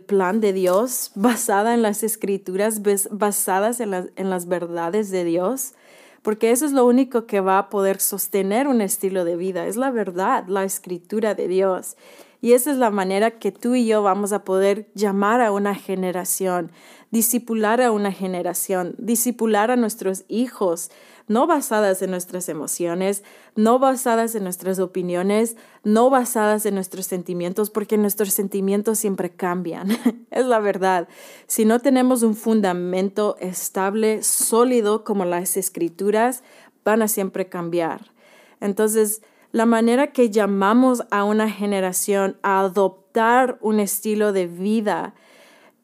plan 0.00 0.40
de 0.40 0.52
Dios 0.52 1.10
basada 1.14 1.74
en 1.74 1.82
las 1.82 2.02
escrituras, 2.02 2.80
basadas 3.10 3.80
en, 3.80 4.10
en 4.16 4.30
las 4.30 4.46
verdades 4.46 5.10
de 5.10 5.24
Dios, 5.24 5.74
porque 6.22 6.50
eso 6.50 6.66
es 6.66 6.72
lo 6.72 6.86
único 6.86 7.26
que 7.26 7.40
va 7.40 7.58
a 7.58 7.68
poder 7.68 8.00
sostener 8.00 8.66
un 8.66 8.80
estilo 8.80 9.24
de 9.24 9.36
vida, 9.36 9.66
es 9.66 9.76
la 9.76 9.90
verdad, 9.90 10.44
la 10.48 10.64
escritura 10.64 11.34
de 11.34 11.48
Dios. 11.48 11.96
Y 12.40 12.52
esa 12.52 12.70
es 12.70 12.76
la 12.76 12.90
manera 12.90 13.32
que 13.32 13.50
tú 13.50 13.74
y 13.74 13.86
yo 13.86 14.02
vamos 14.02 14.32
a 14.32 14.44
poder 14.44 14.88
llamar 14.94 15.40
a 15.40 15.50
una 15.50 15.74
generación, 15.74 16.70
disipular 17.10 17.80
a 17.80 17.90
una 17.90 18.12
generación, 18.12 18.94
disipular 18.98 19.70
a 19.70 19.76
nuestros 19.76 20.24
hijos, 20.28 20.90
no 21.28 21.46
basadas 21.46 22.02
en 22.02 22.10
nuestras 22.10 22.48
emociones, 22.48 23.22
no 23.54 23.78
basadas 23.78 24.34
en 24.34 24.44
nuestras 24.44 24.78
opiniones, 24.78 25.56
no 25.84 26.10
basadas 26.10 26.66
en 26.66 26.74
nuestros 26.74 27.06
sentimientos, 27.06 27.70
porque 27.70 27.96
nuestros 27.98 28.32
sentimientos 28.32 28.98
siempre 28.98 29.30
cambian. 29.30 29.88
es 30.30 30.46
la 30.46 30.58
verdad. 30.58 31.08
Si 31.46 31.64
no 31.64 31.78
tenemos 31.78 32.22
un 32.22 32.34
fundamento 32.34 33.36
estable, 33.40 34.22
sólido, 34.22 35.04
como 35.04 35.24
las 35.24 35.56
escrituras, 35.56 36.42
van 36.84 37.02
a 37.02 37.08
siempre 37.08 37.48
cambiar. 37.48 38.12
Entonces, 38.60 39.22
la 39.52 39.66
manera 39.66 40.12
que 40.12 40.30
llamamos 40.30 41.04
a 41.10 41.24
una 41.24 41.50
generación 41.50 42.36
a 42.42 42.60
adoptar 42.60 43.58
un 43.60 43.80
estilo 43.80 44.32
de 44.32 44.46
vida, 44.46 45.14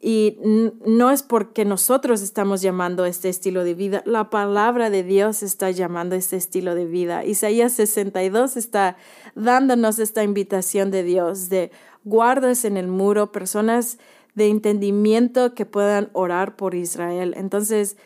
y 0.07 0.37
no 0.85 1.09
es 1.09 1.23
porque 1.23 1.65
nosotros 1.65 2.21
estamos 2.21 2.61
llamando 2.61 3.05
este 3.05 3.27
estilo 3.27 3.63
de 3.63 3.73
vida, 3.73 4.03
la 4.05 4.29
palabra 4.29 4.91
de 4.91 5.01
Dios 5.01 5.41
está 5.41 5.71
llamando 5.71 6.15
este 6.15 6.35
estilo 6.35 6.75
de 6.75 6.85
vida. 6.85 7.25
Isaías 7.25 7.73
62 7.73 8.55
está 8.55 8.97
dándonos 9.33 9.97
esta 9.97 10.21
invitación 10.21 10.91
de 10.91 11.01
Dios 11.01 11.49
de 11.49 11.71
guardas 12.03 12.65
en 12.65 12.77
el 12.77 12.87
muro, 12.87 13.31
personas 13.31 13.97
de 14.35 14.49
entendimiento 14.49 15.55
que 15.55 15.65
puedan 15.65 16.11
orar 16.13 16.55
por 16.55 16.75
Israel. 16.75 17.33
Entonces, 17.35 17.97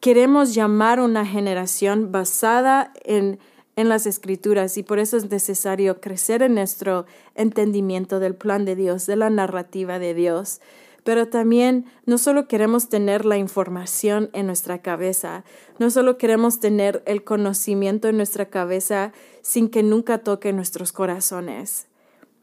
queremos 0.00 0.52
llamar 0.52 1.00
una 1.00 1.24
generación 1.24 2.12
basada 2.12 2.92
en 3.02 3.38
en 3.76 3.88
las 3.88 4.04
escrituras 4.04 4.76
y 4.76 4.82
por 4.82 4.98
eso 4.98 5.16
es 5.16 5.30
necesario 5.30 6.00
crecer 6.00 6.42
en 6.42 6.54
nuestro 6.54 7.06
entendimiento 7.34 8.20
del 8.20 8.34
plan 8.34 8.66
de 8.66 8.76
Dios, 8.76 9.06
de 9.06 9.16
la 9.16 9.30
narrativa 9.30 9.98
de 9.98 10.12
Dios. 10.12 10.60
Pero 11.04 11.28
también 11.28 11.86
no 12.06 12.18
solo 12.18 12.46
queremos 12.48 12.88
tener 12.88 13.24
la 13.24 13.38
información 13.38 14.30
en 14.32 14.46
nuestra 14.46 14.82
cabeza, 14.82 15.44
no 15.78 15.90
solo 15.90 16.18
queremos 16.18 16.60
tener 16.60 17.02
el 17.06 17.24
conocimiento 17.24 18.08
en 18.08 18.16
nuestra 18.16 18.50
cabeza 18.50 19.12
sin 19.42 19.68
que 19.68 19.82
nunca 19.82 20.18
toque 20.18 20.52
nuestros 20.52 20.92
corazones. 20.92 21.86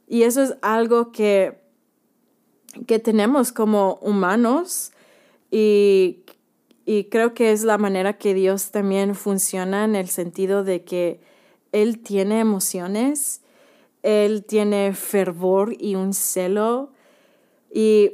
Y 0.08 0.24
eso 0.24 0.42
es 0.42 0.56
algo 0.62 1.12
que, 1.12 1.60
que 2.88 3.00
tenemos 3.00 3.52
como 3.52 4.00
humanos 4.02 4.92
y 5.52 6.24
y 6.90 7.10
creo 7.10 7.34
que 7.34 7.52
es 7.52 7.66
la 7.66 7.78
manera 7.78 8.18
que 8.18 8.34
Dios 8.34 8.72
también 8.72 9.14
funciona 9.14 9.84
en 9.84 9.94
el 9.94 10.08
sentido 10.08 10.64
de 10.64 10.86
que 10.86 11.20
Él 11.74 12.00
tiene 12.00 12.40
emociones, 12.40 13.42
Él 14.04 14.46
tiene 14.46 14.94
fervor 14.94 15.76
y 15.78 15.96
un 15.96 16.14
celo. 16.14 16.94
Y 17.74 18.14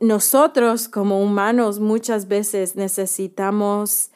nosotros 0.00 0.88
como 0.88 1.22
humanos 1.22 1.78
muchas 1.78 2.26
veces 2.26 2.74
necesitamos 2.74 4.10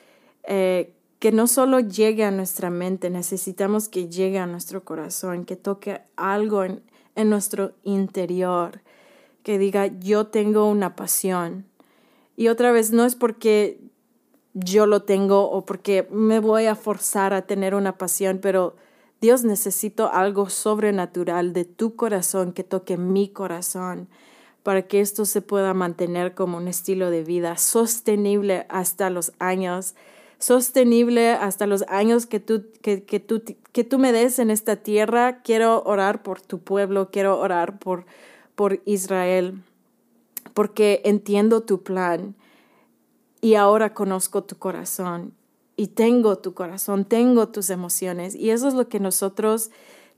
eh, 0.45 0.95
que 1.19 1.31
no 1.31 1.47
solo 1.47 1.79
llegue 1.81 2.25
a 2.25 2.31
nuestra 2.31 2.71
mente, 2.71 3.11
necesitamos 3.11 3.89
que 3.89 4.09
llegue 4.09 4.39
a 4.39 4.47
nuestro 4.47 4.83
corazón, 4.85 5.45
que 5.45 5.57
toque 5.57 6.01
algo 6.17 6.65
en, 6.65 6.83
en 7.15 7.31
nuestro 7.31 7.73
interior, 7.83 8.81
que 9.43 9.59
diga, 9.59 9.87
yo 9.87 10.27
tengo 10.27 10.69
una 10.69 10.97
pasión. 10.97 11.67
Y 12.37 12.49
otra 12.49 12.73
vez, 12.73 12.93
no 12.93 13.05
es 13.05 13.15
porque 13.15 13.79
yo 14.55 14.87
lo 14.87 15.03
tengo 15.03 15.51
o 15.51 15.67
porque 15.67 16.09
me 16.11 16.41
voy 16.41 16.67
a 16.67 16.75
forzar 16.75 17.35
a 17.35 17.43
tener 17.43 17.75
una 17.75 17.99
pasión, 17.99 18.39
pero 18.41 18.75
Dios 19.21 19.45
necesito 19.45 20.11
algo 20.13 20.49
sobrenatural 20.49 21.53
de 21.53 21.65
tu 21.65 21.95
corazón 21.95 22.53
que 22.53 22.65
toque 22.65 22.97
mi 22.97 23.29
corazón 23.29 24.09
para 24.65 24.83
que 24.89 25.01
esto 25.01 25.27
se 25.27 25.43
pueda 25.43 25.75
mantener 25.75 26.35
como 26.35 26.57
un 26.57 26.69
estilo 26.69 27.11
de 27.11 27.23
vida 27.23 27.59
sostenible 27.59 28.67
hasta 28.71 29.11
los 29.11 29.33
años, 29.39 29.95
sostenible 30.39 31.33
hasta 31.33 31.67
los 31.67 31.85
años 31.87 32.25
que 32.25 32.41
tú, 32.41 32.65
que, 32.81 32.99
tú, 33.21 33.43
que 33.73 33.85
tú 33.85 33.99
me 33.99 34.11
des 34.11 34.39
en 34.39 34.51
esta 34.51 34.77
tierra. 34.77 35.43
Quiero 35.43 35.83
orar 35.85 36.23
por 36.23 36.41
tu 36.41 36.61
pueblo, 36.61 37.11
quiero 37.11 37.39
orar 37.39 37.79
por, 37.79 38.07
por 38.55 38.81
Israel, 38.87 39.63
porque 40.55 41.03
entiendo 41.05 41.61
tu 41.61 41.83
plan 41.83 42.35
y 43.43 43.57
ahora 43.57 43.93
conozco 43.93 44.45
tu 44.45 44.57
corazón 44.57 45.35
y 45.77 45.89
tengo 45.89 46.39
tu 46.39 46.55
corazón, 46.55 47.05
tengo 47.05 47.51
tus 47.51 47.69
emociones 47.69 48.35
y 48.35 48.49
eso 48.49 48.67
es 48.69 48.73
lo 48.73 48.89
que 48.89 48.99
nosotros 48.99 49.71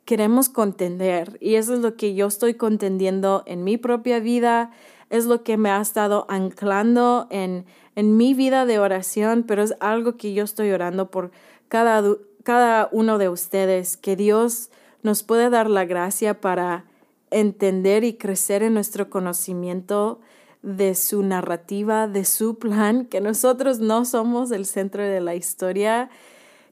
queremos 0.06 0.48
contender 0.48 1.36
y 1.40 1.56
eso 1.56 1.74
es 1.74 1.80
lo 1.80 1.96
que 1.96 2.14
yo 2.14 2.28
estoy 2.28 2.54
contendiendo 2.54 3.42
en 3.44 3.64
mi 3.64 3.76
propia 3.76 4.20
vida, 4.20 4.70
es 5.10 5.26
lo 5.26 5.42
que 5.42 5.58
me 5.58 5.68
ha 5.68 5.80
estado 5.80 6.26
anclando 6.28 7.26
en, 7.30 7.66
en 7.96 8.16
mi 8.16 8.32
vida 8.32 8.64
de 8.66 8.78
oración, 8.78 9.44
pero 9.46 9.62
es 9.62 9.74
algo 9.80 10.16
que 10.16 10.32
yo 10.32 10.44
estoy 10.44 10.70
orando 10.70 11.10
por 11.10 11.32
cada, 11.68 12.02
cada 12.44 12.88
uno 12.92 13.18
de 13.18 13.28
ustedes, 13.28 13.96
que 13.96 14.14
Dios 14.14 14.70
nos 15.02 15.24
puede 15.24 15.50
dar 15.50 15.68
la 15.68 15.84
gracia 15.84 16.40
para 16.40 16.84
entender 17.30 18.04
y 18.04 18.14
crecer 18.14 18.62
en 18.62 18.74
nuestro 18.74 19.10
conocimiento 19.10 20.20
de 20.62 20.94
su 20.94 21.22
narrativa, 21.22 22.06
de 22.06 22.24
su 22.24 22.58
plan, 22.58 23.06
que 23.06 23.20
nosotros 23.20 23.80
no 23.80 24.04
somos 24.04 24.52
el 24.52 24.66
centro 24.66 25.02
de 25.02 25.20
la 25.20 25.34
historia, 25.34 26.10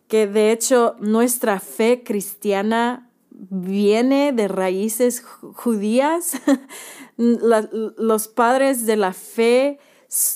que 0.06 0.28
de 0.28 0.52
hecho 0.52 0.94
nuestra 1.00 1.58
fe 1.58 2.04
cristiana 2.04 3.10
viene 3.50 4.32
de 4.32 4.48
raíces 4.48 5.22
judías. 5.22 6.40
los 7.16 8.28
padres 8.28 8.86
de 8.86 8.96
la 8.96 9.12
fe 9.12 9.78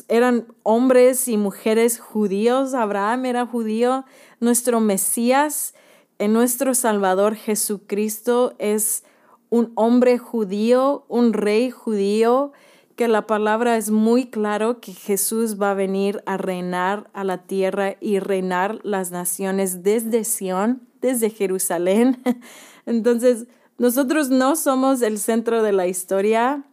eran 0.08 0.46
hombres 0.62 1.28
y 1.28 1.36
mujeres 1.36 1.98
judíos. 2.00 2.74
Abraham 2.74 3.26
era 3.26 3.46
judío. 3.46 4.04
Nuestro 4.40 4.80
Mesías, 4.80 5.74
en 6.18 6.32
nuestro 6.32 6.74
Salvador 6.74 7.34
Jesucristo, 7.34 8.54
es 8.58 9.04
un 9.50 9.72
hombre 9.76 10.18
judío, 10.18 11.04
un 11.08 11.32
rey 11.32 11.70
judío, 11.70 12.52
que 12.96 13.06
la 13.06 13.28
palabra 13.28 13.76
es 13.76 13.90
muy 13.90 14.26
claro 14.26 14.80
que 14.80 14.92
Jesús 14.92 15.60
va 15.60 15.70
a 15.70 15.74
venir 15.74 16.20
a 16.26 16.36
reinar 16.36 17.08
a 17.12 17.22
la 17.22 17.46
tierra 17.46 17.96
y 18.00 18.18
reinar 18.18 18.80
las 18.82 19.12
naciones 19.12 19.84
desde 19.84 20.24
Sión, 20.24 20.82
desde 21.00 21.30
Jerusalén. 21.30 22.20
Entonces, 22.88 23.46
nosotros 23.76 24.30
no 24.30 24.56
somos 24.56 25.02
el 25.02 25.18
centro 25.18 25.62
de 25.62 25.72
la 25.72 25.86
historia. 25.86 26.64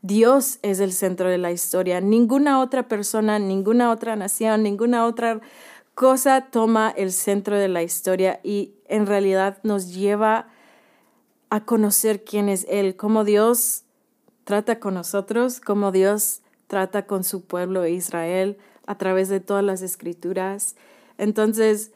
Dios 0.00 0.60
es 0.62 0.78
el 0.78 0.92
centro 0.92 1.28
de 1.28 1.38
la 1.38 1.50
historia. 1.50 2.00
Ninguna 2.00 2.60
otra 2.60 2.86
persona, 2.86 3.40
ninguna 3.40 3.90
otra 3.90 4.14
nación, 4.14 4.62
ninguna 4.62 5.06
otra 5.06 5.40
cosa 5.94 6.46
toma 6.52 6.94
el 6.96 7.10
centro 7.10 7.56
de 7.56 7.66
la 7.66 7.82
historia 7.82 8.38
y 8.44 8.74
en 8.86 9.06
realidad 9.06 9.58
nos 9.64 9.92
lleva 9.92 10.46
a 11.50 11.64
conocer 11.64 12.22
quién 12.22 12.48
es 12.48 12.64
Él, 12.70 12.94
cómo 12.94 13.24
Dios 13.24 13.82
trata 14.44 14.78
con 14.78 14.94
nosotros, 14.94 15.60
cómo 15.60 15.90
Dios 15.90 16.42
trata 16.68 17.06
con 17.06 17.24
su 17.24 17.44
pueblo 17.44 17.84
Israel 17.88 18.56
a 18.86 18.96
través 18.96 19.28
de 19.28 19.40
todas 19.40 19.64
las 19.64 19.82
escrituras. 19.82 20.76
Entonces, 21.16 21.90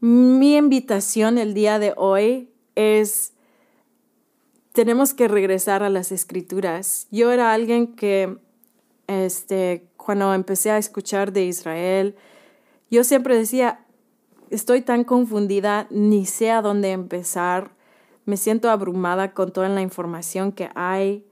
mi 0.00 0.56
invitación 0.56 1.38
el 1.38 1.54
día 1.54 1.78
de 1.78 1.94
hoy 1.96 2.50
es, 2.74 3.32
tenemos 4.72 5.14
que 5.14 5.28
regresar 5.28 5.82
a 5.82 5.90
las 5.90 6.12
escrituras. 6.12 7.06
Yo 7.10 7.32
era 7.32 7.52
alguien 7.52 7.94
que, 7.94 8.38
este, 9.06 9.86
cuando 9.96 10.32
empecé 10.34 10.70
a 10.70 10.78
escuchar 10.78 11.32
de 11.32 11.44
Israel, 11.44 12.16
yo 12.90 13.04
siempre 13.04 13.36
decía, 13.36 13.84
estoy 14.50 14.80
tan 14.80 15.04
confundida, 15.04 15.86
ni 15.90 16.26
sé 16.26 16.50
a 16.50 16.62
dónde 16.62 16.92
empezar 16.92 17.72
me 18.30 18.36
siento 18.36 18.70
abrumada 18.70 19.32
con 19.32 19.52
toda 19.52 19.68
la 19.68 19.82
información 19.82 20.52
que 20.52 20.70
hay. 20.74 21.26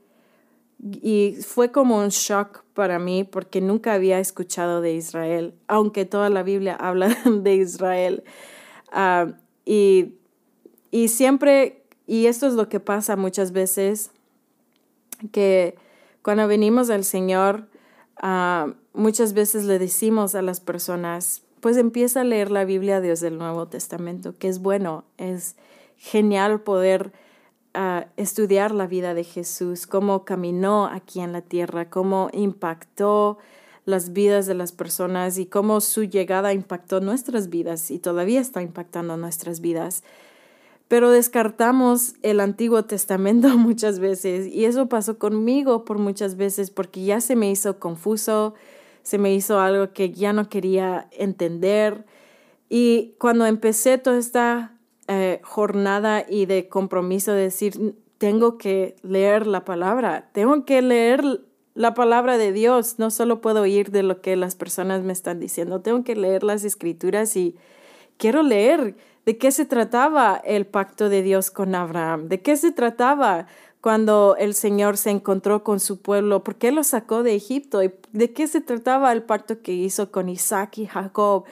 Y 0.81 1.37
fue 1.45 1.71
como 1.71 1.97
un 1.97 2.09
shock 2.09 2.63
para 2.73 2.99
mí 2.99 3.23
porque 3.23 3.61
nunca 3.61 3.93
había 3.93 4.19
escuchado 4.19 4.81
de 4.81 4.93
Israel, 4.93 5.53
aunque 5.67 6.05
toda 6.05 6.29
la 6.29 6.43
Biblia 6.43 6.75
habla 6.75 7.15
de 7.25 7.55
Israel. 7.55 8.23
Ah, 8.91 9.33
y, 9.65 10.15
y 10.91 11.07
siempre, 11.09 11.83
y 12.07 12.25
esto 12.25 12.47
es 12.47 12.53
lo 12.53 12.69
que 12.69 12.79
pasa 12.79 13.15
muchas 13.15 13.51
veces, 13.51 14.11
que 15.31 15.75
cuando 16.21 16.47
venimos 16.47 16.89
al 16.89 17.03
Señor, 17.03 17.67
uh, 18.23 18.73
muchas 18.93 19.33
veces 19.33 19.65
le 19.65 19.79
decimos 19.79 20.35
a 20.35 20.41
las 20.41 20.59
personas, 20.59 21.43
pues 21.59 21.77
empieza 21.77 22.21
a 22.21 22.23
leer 22.23 22.51
la 22.51 22.65
Biblia 22.65 23.01
desde 23.01 23.27
el 23.27 23.37
Nuevo 23.37 23.67
Testamento, 23.67 24.33
que 24.37 24.47
es 24.47 24.59
bueno, 24.59 25.03
es, 25.17 25.55
genial 25.99 26.61
poder 26.61 27.11
ah, 27.73 28.07
estudiar 28.17 28.71
la 28.71 28.87
vida 28.87 29.13
de 29.13 29.23
Jesús, 29.23 29.85
cómo 29.85 30.25
caminó 30.25 30.87
aquí 30.87 31.19
en 31.19 31.33
la 31.33 31.41
tierra, 31.41 31.89
cómo 31.89 32.29
impactó 32.33 33.37
las 33.89 34.13
vidas 34.13 34.45
de 34.45 34.53
las 34.53 34.71
personas 34.71 35.37
y 35.37 35.45
cómo 35.45 35.81
su 35.81 36.03
llegada 36.03 36.53
impactó 36.53 37.01
nuestras 37.01 37.49
vidas 37.49 37.91
y 37.91 37.99
todavía 37.99 38.39
está 38.39 38.61
impactando 38.61 39.17
nuestras 39.17 39.59
vidas. 39.59 40.03
Pero 40.87 41.11
descartamos 41.11 42.15
el 42.21 42.39
Antiguo 42.39 42.85
Testamento 42.85 43.49
muchas 43.57 43.99
veces 43.99 44.47
y 44.47 44.65
eso 44.65 44.87
pasó 44.87 45.17
conmigo 45.17 45.85
por 45.85 45.97
muchas 45.97 46.37
veces 46.37 46.71
porque 46.71 47.03
ya 47.03 47.19
se 47.21 47.35
me 47.35 47.51
hizo 47.51 47.79
confuso, 47.79 48.53
se 49.03 49.17
me 49.17 49.33
hizo 49.33 49.59
algo 49.59 49.91
que 49.91 50.11
ya 50.11 50.33
no 50.33 50.49
quería 50.49 51.07
entender. 51.11 52.05
Y 52.69 53.15
cuando 53.19 53.45
empecé 53.45 53.97
toda 53.97 54.19
esta 54.19 54.75
eh, 55.07 55.41
jornada 55.43 56.23
y 56.27 56.45
de 56.45 56.69
compromiso 56.69 57.33
de 57.33 57.41
decir, 57.41 57.95
tengo 58.19 58.57
que 58.57 58.95
leer 59.01 59.47
la 59.47 59.65
palabra, 59.65 60.29
tengo 60.33 60.65
que 60.65 60.81
leer 60.81 61.41
la 61.79 61.93
palabra 61.93 62.37
de 62.37 62.51
Dios, 62.51 62.95
no 62.97 63.09
solo 63.09 63.39
puedo 63.39 63.61
oír 63.61 63.89
de 63.89 64.03
lo 64.03 64.19
que 64.19 64.35
las 64.35 64.55
personas 64.55 65.01
me 65.03 65.13
están 65.13 65.39
diciendo, 65.39 65.79
tengo 65.79 66.03
que 66.03 66.13
leer 66.13 66.43
las 66.43 66.65
escrituras 66.65 67.37
y 67.37 67.55
quiero 68.17 68.43
leer 68.43 68.97
de 69.25 69.37
qué 69.37 69.49
se 69.53 69.63
trataba 69.63 70.41
el 70.43 70.67
pacto 70.67 71.07
de 71.07 71.21
Dios 71.21 71.51
con 71.51 71.75
Abraham, 71.75 72.27
de 72.27 72.41
qué 72.41 72.57
se 72.57 72.73
trataba 72.73 73.47
cuando 73.79 74.35
el 74.37 74.55
Señor 74.55 74.97
se 74.97 75.11
encontró 75.11 75.63
con 75.63 75.79
su 75.79 76.01
pueblo, 76.01 76.43
por 76.43 76.55
qué 76.55 76.73
lo 76.73 76.83
sacó 76.83 77.23
de 77.23 77.35
Egipto 77.35 77.79
de 77.79 78.33
qué 78.33 78.47
se 78.47 78.59
trataba 78.59 79.13
el 79.13 79.23
pacto 79.23 79.61
que 79.61 79.71
hizo 79.71 80.11
con 80.11 80.27
Isaac 80.27 80.79
y 80.79 80.85
Jacob 80.85 81.45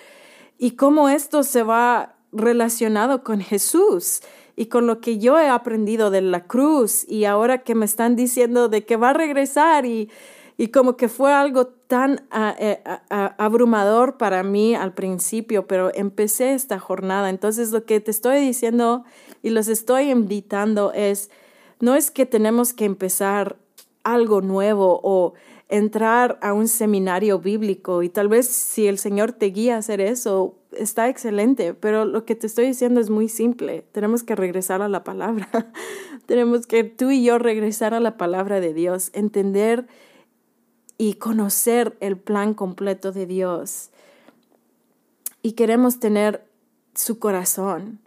y 0.57 0.71
cómo 0.71 1.07
esto 1.07 1.43
se 1.43 1.63
va 1.63 2.15
relacionado 2.33 3.23
con 3.23 3.39
Jesús 3.39 4.19
y 4.59 4.65
con 4.65 4.87
lo 4.87 4.99
que 4.99 5.19
yo 5.19 5.39
he 5.39 5.47
aprendido 5.47 6.09
de 6.09 6.21
la 6.21 6.45
cruz 6.45 7.07
y 7.07 7.25
ahora 7.25 7.59
que 7.59 7.75
me 7.75 7.85
están 7.85 8.15
diciendo 8.15 8.67
de 8.67 8.83
que 8.85 8.97
va 8.97 9.11
a 9.11 9.13
regresar 9.13 9.85
y, 9.85 10.09
y 10.57 10.69
como 10.69 10.97
que 10.97 11.07
fue 11.07 11.31
algo 11.31 11.67
tan 11.67 12.27
eh, 12.59 12.81
abrumador 13.09 14.17
para 14.17 14.41
mí 14.41 14.73
al 14.73 14.95
principio, 14.95 15.67
pero 15.67 15.91
empecé 15.93 16.55
esta 16.55 16.79
jornada. 16.79 17.29
Entonces 17.29 17.71
lo 17.71 17.85
que 17.85 17.99
te 17.99 18.09
estoy 18.09 18.39
diciendo 18.39 19.05
y 19.43 19.51
los 19.51 19.67
estoy 19.67 20.09
invitando 20.09 20.91
es, 20.91 21.29
no 21.79 21.93
es 21.93 22.09
que 22.09 22.25
tenemos 22.25 22.73
que 22.73 22.85
empezar 22.85 23.57
algo 24.03 24.41
nuevo 24.41 24.99
o 25.03 25.35
entrar 25.69 26.39
a 26.41 26.53
un 26.53 26.67
seminario 26.67 27.37
bíblico 27.39 28.01
y 28.01 28.09
tal 28.09 28.27
vez 28.27 28.47
si 28.47 28.87
el 28.87 28.97
Señor 28.97 29.33
te 29.33 29.47
guía 29.47 29.75
a 29.75 29.79
hacer 29.79 30.01
eso, 30.01 30.55
está 30.79 31.09
excelente, 31.09 31.73
pero 31.73 32.05
lo 32.05 32.25
que 32.25 32.35
te 32.35 32.47
estoy 32.47 32.67
diciendo 32.67 32.99
es 32.99 33.09
muy 33.09 33.29
simple. 33.29 33.85
Tenemos 33.91 34.23
que 34.23 34.35
regresar 34.35 34.81
a 34.81 34.89
la 34.89 35.03
palabra. 35.03 35.49
Tenemos 36.25 36.67
que 36.67 36.83
tú 36.83 37.11
y 37.11 37.23
yo 37.23 37.37
regresar 37.37 37.93
a 37.93 37.99
la 37.99 38.17
palabra 38.17 38.59
de 38.59 38.73
Dios, 38.73 39.11
entender 39.13 39.87
y 40.97 41.15
conocer 41.15 41.95
el 41.99 42.17
plan 42.17 42.53
completo 42.53 43.11
de 43.11 43.25
Dios. 43.25 43.91
Y 45.41 45.53
queremos 45.53 45.99
tener 45.99 46.43
su 46.95 47.19
corazón. 47.19 47.99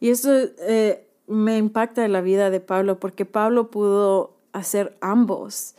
Y 0.00 0.10
eso 0.10 0.30
eh, 0.32 1.06
me 1.26 1.58
impacta 1.58 2.04
en 2.04 2.12
la 2.12 2.20
vida 2.20 2.50
de 2.50 2.60
Pablo 2.60 2.98
porque 2.98 3.24
Pablo 3.24 3.70
pudo 3.70 4.36
hacer 4.52 4.96
ambos. 5.00 5.74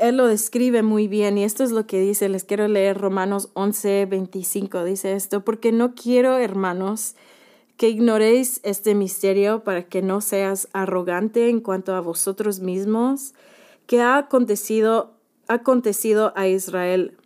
Él 0.00 0.16
lo 0.16 0.26
describe 0.26 0.82
muy 0.82 1.08
bien 1.08 1.36
y 1.38 1.44
esto 1.44 1.64
es 1.64 1.70
lo 1.70 1.86
que 1.86 2.00
dice, 2.00 2.28
les 2.28 2.44
quiero 2.44 2.66
leer 2.68 2.98
Romanos 2.98 3.50
11, 3.54 4.06
25, 4.06 4.84
dice 4.84 5.12
esto, 5.12 5.44
porque 5.44 5.72
no 5.72 5.94
quiero, 5.94 6.38
hermanos, 6.38 7.14
que 7.76 7.88
ignoréis 7.88 8.60
este 8.62 8.94
misterio 8.94 9.64
para 9.64 9.84
que 9.84 10.02
no 10.02 10.20
seas 10.20 10.68
arrogante 10.72 11.48
en 11.48 11.60
cuanto 11.60 11.94
a 11.94 12.00
vosotros 12.00 12.60
mismos, 12.60 13.34
que 13.86 14.00
ha 14.00 14.18
acontecido, 14.18 15.14
acontecido 15.48 16.32
a 16.36 16.46
Israel, 16.46 17.16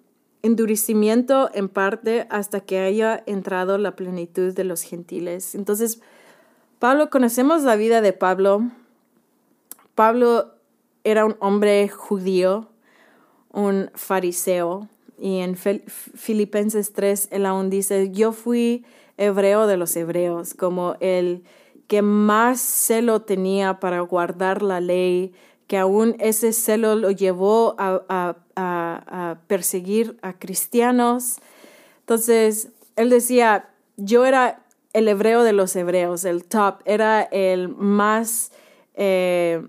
endurecimiento 0.43 1.51
en 1.55 1.69
parte 1.69 2.27
hasta 2.31 2.61
que 2.61 2.79
haya 2.79 3.23
entrado 3.27 3.79
la 3.79 3.97
plenitud 3.97 4.55
de 4.55 4.65
los 4.65 4.83
gentiles. 4.83 5.55
Entonces, 5.55 6.01
Pablo, 6.79 7.11
conocemos 7.11 7.63
la 7.63 7.77
vida 7.77 8.01
de 8.01 8.13
Pablo. 8.13 8.71
Pablo 9.95 10.54
era 11.05 11.25
un 11.25 11.37
hombre 11.41 11.89
judío, 11.89 12.69
un 13.53 13.91
fariseo. 13.95 14.89
Y 15.19 15.39
en 15.39 15.57
Filipenses 15.57 16.93
3, 16.93 17.29
él 17.31 17.47
aún 17.47 17.71
dice, 17.71 18.11
yo 18.11 18.33
fui 18.33 18.85
hebreo 19.17 19.67
de 19.67 19.77
los 19.77 19.95
hebreos, 19.95 20.55
como 20.55 20.97
el 21.01 21.45
que 21.87 22.03
más 22.03 22.61
celo 22.61 23.23
tenía 23.23 23.79
para 23.79 24.01
guardar 24.01 24.63
la 24.63 24.81
ley, 24.81 25.33
que 25.67 25.79
aún 25.79 26.17
ese 26.19 26.53
celo 26.53 26.95
lo 26.97 27.11
llevó 27.11 27.75
a, 27.79 28.37
a, 28.57 29.37
perseguir 29.47 30.19
a 30.23 30.33
cristianos. 30.33 31.37
Entonces, 32.01 32.69
él 32.97 33.11
decía, 33.11 33.71
yo 33.97 34.25
era 34.27 34.65
el 34.93 35.09
hebreo 35.09 35.43
de 35.43 35.53
los 35.53 35.75
hebreos, 35.77 36.25
el 36.25 36.45
top, 36.45 36.81
era 36.85 37.23
el 37.23 37.69
más 37.69 38.53
eh, 38.95 39.67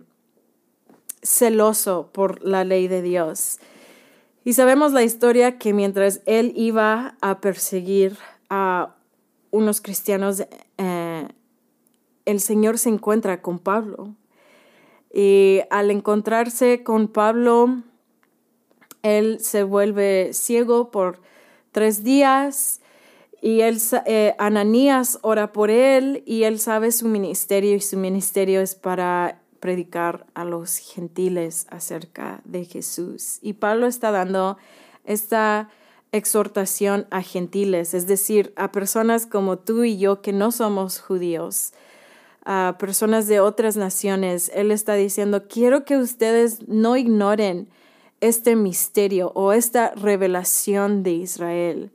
celoso 1.26 2.10
por 2.14 2.44
la 2.44 2.64
ley 2.64 2.88
de 2.88 3.02
Dios. 3.02 3.60
Y 4.44 4.54
sabemos 4.54 4.94
la 4.94 5.04
historia 5.04 5.58
que 5.58 5.74
mientras 5.74 6.22
él 6.26 6.54
iba 6.56 7.18
a 7.22 7.42
perseguir 7.42 8.18
a 8.50 8.96
unos 9.52 9.82
cristianos, 9.82 10.46
eh, 10.78 11.28
el 12.26 12.40
Señor 12.40 12.78
se 12.78 12.90
encuentra 12.90 13.42
con 13.42 13.60
Pablo. 13.60 14.16
Y 15.14 15.62
al 15.70 15.92
encontrarse 15.92 16.84
con 16.84 17.08
Pablo, 17.08 17.82
él 19.02 19.40
se 19.40 19.64
vuelve 19.64 20.32
ciego 20.34 20.92
por 20.92 21.22
tres 21.72 22.04
días 22.04 22.82
y 23.42 23.62
eh, 23.62 24.36
Ananías 24.40 25.20
ora 25.22 25.52
por 25.52 25.70
él 25.70 26.24
y 26.26 26.44
él 26.44 26.60
sabe 26.60 26.92
su 26.92 27.08
ministerio 27.08 27.76
y 27.76 27.80
su 27.80 27.96
ministerio 27.96 28.60
es 28.60 28.74
para 28.74 29.40
predicar 29.66 30.28
a 30.36 30.46
los 30.46 30.78
gentiles 30.78 31.66
acerca 31.72 32.40
de 32.44 32.66
Jesús. 32.66 33.40
Y 33.42 33.54
Pablo 33.54 33.88
está 33.88 34.12
dando 34.12 34.60
esta 35.06 35.70
exhortación 36.12 37.08
a 37.10 37.24
gentiles, 37.24 37.96
es 37.96 38.06
decir, 38.06 38.54
a 38.58 38.72
personas 38.72 39.26
como 39.26 39.58
tú 39.58 39.84
y 39.84 39.98
yo 39.98 40.22
que 40.22 40.34
no 40.34 40.52
somos 40.52 41.02
judíos, 41.02 41.74
a 42.46 42.76
personas 42.78 43.26
de 43.26 43.40
otras 43.40 43.76
naciones. 43.76 44.52
Él 44.54 44.70
está 44.70 44.94
diciendo, 44.94 45.48
quiero 45.50 45.84
que 45.84 45.98
ustedes 45.98 46.68
no 46.68 46.96
ignoren 46.96 47.68
este 48.22 48.56
misterio 48.56 49.32
o 49.34 49.52
esta 49.52 49.96
revelación 49.96 51.02
de 51.02 51.10
Israel. 51.14 51.92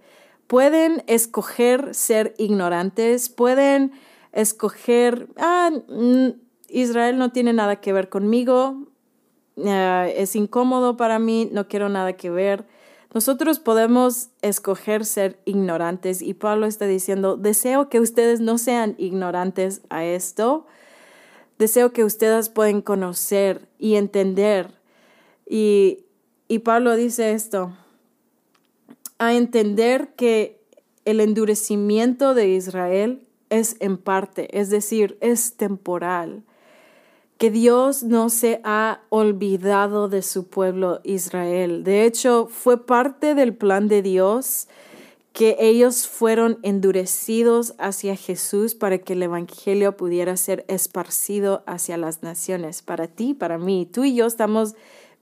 Pueden 0.48 1.04
escoger 1.06 1.94
ser 1.94 2.34
ignorantes, 2.36 3.28
pueden 3.28 3.92
escoger, 4.32 5.28
ah, 5.36 5.70
Israel 6.70 7.18
no 7.18 7.32
tiene 7.32 7.52
nada 7.52 7.76
que 7.76 7.92
ver 7.92 8.08
conmigo, 8.08 8.86
eh, 9.56 10.14
es 10.16 10.36
incómodo 10.36 10.96
para 10.96 11.18
mí, 11.18 11.48
no 11.52 11.68
quiero 11.68 11.88
nada 11.88 12.14
que 12.14 12.30
ver. 12.30 12.66
Nosotros 13.12 13.58
podemos 13.58 14.28
escoger 14.40 15.04
ser 15.04 15.40
ignorantes 15.44 16.22
y 16.22 16.34
Pablo 16.34 16.66
está 16.66 16.86
diciendo, 16.86 17.36
deseo 17.36 17.88
que 17.88 17.98
ustedes 17.98 18.40
no 18.40 18.56
sean 18.56 18.94
ignorantes 18.98 19.82
a 19.90 20.04
esto, 20.04 20.66
deseo 21.58 21.92
que 21.92 22.04
ustedes 22.04 22.48
puedan 22.48 22.82
conocer 22.82 23.68
y 23.78 23.96
entender. 23.96 24.78
Y, 25.44 26.04
y 26.46 26.60
Pablo 26.60 26.94
dice 26.94 27.32
esto, 27.32 27.72
a 29.18 29.34
entender 29.34 30.14
que 30.14 30.62
el 31.04 31.20
endurecimiento 31.20 32.34
de 32.34 32.48
Israel 32.48 33.26
es 33.48 33.76
en 33.80 33.98
parte, 33.98 34.56
es 34.58 34.70
decir, 34.70 35.18
es 35.20 35.56
temporal 35.56 36.44
que 37.40 37.50
Dios 37.50 38.02
no 38.02 38.28
se 38.28 38.60
ha 38.64 39.00
olvidado 39.08 40.10
de 40.10 40.20
su 40.20 40.48
pueblo 40.48 41.00
Israel. 41.04 41.84
De 41.84 42.04
hecho, 42.04 42.48
fue 42.50 42.84
parte 42.84 43.34
del 43.34 43.54
plan 43.56 43.88
de 43.88 44.02
Dios 44.02 44.68
que 45.32 45.56
ellos 45.58 46.06
fueron 46.06 46.58
endurecidos 46.62 47.74
hacia 47.78 48.14
Jesús 48.14 48.74
para 48.74 48.98
que 48.98 49.14
el 49.14 49.22
Evangelio 49.22 49.96
pudiera 49.96 50.36
ser 50.36 50.66
esparcido 50.68 51.62
hacia 51.66 51.96
las 51.96 52.22
naciones. 52.22 52.82
Para 52.82 53.08
ti, 53.08 53.32
para 53.32 53.56
mí, 53.56 53.88
tú 53.90 54.04
y 54.04 54.14
yo 54.14 54.26
estamos 54.26 54.74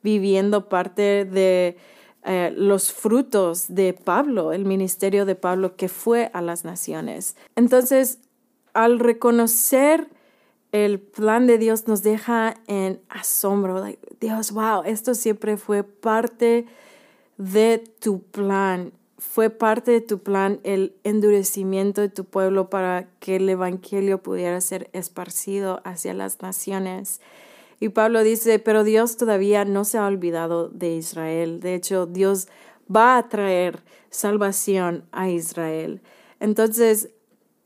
viviendo 0.03 0.69
parte 0.69 1.25
de 1.25 1.77
eh, 2.25 2.53
los 2.57 2.91
frutos 2.91 3.67
de 3.69 3.93
Pablo, 3.93 4.53
el 4.53 4.65
ministerio 4.65 5.25
de 5.25 5.37
Pablo 5.37 5.77
que 5.77 5.89
fue 5.89 6.33
a 6.35 6.43
las 6.43 6.65
naciones. 6.65 7.37
Entonces, 7.55 8.19
al 8.75 8.99
reconocer 8.99 10.09
el 10.85 11.01
plan 11.01 11.47
de 11.47 11.59
Dios 11.59 11.89
nos 11.89 12.03
deja 12.03 12.55
en 12.67 13.01
asombro. 13.09 13.85
Dios, 14.21 14.53
wow, 14.53 14.83
esto 14.85 15.15
siempre 15.15 15.57
fue 15.57 15.83
parte 15.83 16.67
de 17.37 17.83
tu 18.01 18.23
plan. 18.23 18.93
Fue 19.19 19.51
parte 19.51 19.91
de 19.91 20.01
tu 20.01 20.19
plan 20.19 20.61
el 20.63 20.95
endurecimiento 21.05 22.01
de 22.01 22.09
tu 22.09 22.25
pueblo 22.25 22.71
para 22.71 23.09
que 23.21 23.37
el 23.37 23.49
Evangelio 23.49 24.23
pudiera 24.23 24.61
ser 24.61 24.91
esparcido 24.93 25.81
hacia 25.85 26.15
las 26.15 26.41
naciones. 26.41 27.21
Y 27.81 27.91
Pablo 27.91 28.23
dice, 28.23 28.59
pero 28.59 28.85
Dios 28.85 29.17
todavía 29.17 29.65
no 29.65 29.85
se 29.85 29.99
ha 29.99 30.07
olvidado 30.07 30.69
de 30.69 30.97
Israel. 30.97 31.61
De 31.61 31.75
hecho, 31.75 32.07
Dios 32.07 32.49
va 32.95 33.19
a 33.19 33.29
traer 33.29 33.83
salvación 34.11 35.05
a 35.13 35.31
Israel. 35.31 36.01
Entonces, 36.41 37.11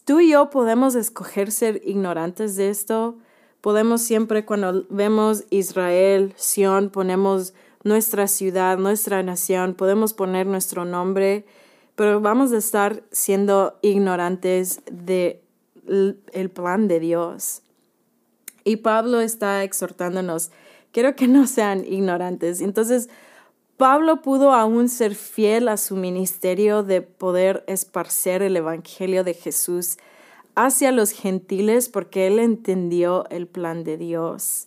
Tú 0.05 0.21
y 0.21 0.31
yo 0.31 0.51
podemos 0.51 0.95
escoger 0.95 1.53
ser 1.53 1.81
ignorantes 1.85 2.57
de 2.57 2.71
esto. 2.71 3.17
Podemos 3.61 4.03
siempre 4.03 4.45
cuando 4.45 4.85
vemos 4.91 5.45
Israel, 5.51 6.35
Sión, 6.37 6.91
ponemos 6.91 7.55
nuestra 7.85 8.27
ciudad, 8.27 8.79
nuestra 8.79 9.23
nación, 9.23 9.75
podemos 9.75 10.15
poner 10.15 10.47
nuestro 10.47 10.85
nombre, 10.85 11.47
pero 11.95 12.21
vamos 12.21 12.53
a 12.53 12.59
estar 12.59 13.03
siendo 13.11 13.79
ignorantes 13.83 14.81
de 14.91 15.43
el 15.87 16.51
plan 16.51 16.89
de 16.89 17.01
Dios. 17.01 17.63
Y 18.65 18.77
Pablo 18.77 19.21
está 19.21 19.65
exhortándonos, 19.65 20.51
quiero 20.93 21.17
que 21.17 21.27
no 21.29 21.47
sean 21.47 21.85
ignorantes. 21.85 22.61
Entonces, 22.61 23.09
Pablo 23.83 24.23
pudo 24.23 24.53
aún 24.53 24.89
ser 24.89 25.17
fiel 25.17 25.67
a 25.67 25.77
su 25.77 25.97
ministerio 25.97 26.85
de 26.85 27.03
poder 27.03 27.65
esparcer 27.67 28.41
el 28.41 28.57
Evangelio 28.57 29.25
de 29.25 29.35
Jesús 29.35 29.99
hacia 30.55 30.93
los 30.93 31.11
gentiles 31.11 31.89
porque 31.89 32.29
él 32.29 32.39
entendió 32.39 33.29
el 33.29 33.49
plan 33.49 33.83
de 33.83 33.97
Dios. 33.97 34.67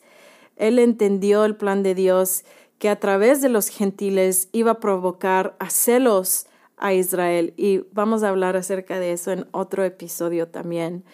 Él 0.57 0.79
entendió 0.79 1.45
el 1.45 1.55
plan 1.55 1.81
de 1.81 1.95
Dios 1.95 2.43
que 2.77 2.89
a 2.89 2.99
través 2.99 3.41
de 3.41 3.47
los 3.47 3.69
gentiles 3.69 4.49
iba 4.51 4.71
a 4.71 4.79
provocar 4.81 5.55
a 5.59 5.69
celos 5.69 6.47
a 6.75 6.93
Israel. 6.93 7.53
Y 7.55 7.85
vamos 7.93 8.21
a 8.21 8.27
hablar 8.27 8.57
acerca 8.57 8.99
de 8.99 9.13
eso 9.13 9.31
en 9.31 9.47
otro 9.51 9.85
episodio 9.85 10.49
también, 10.49 11.05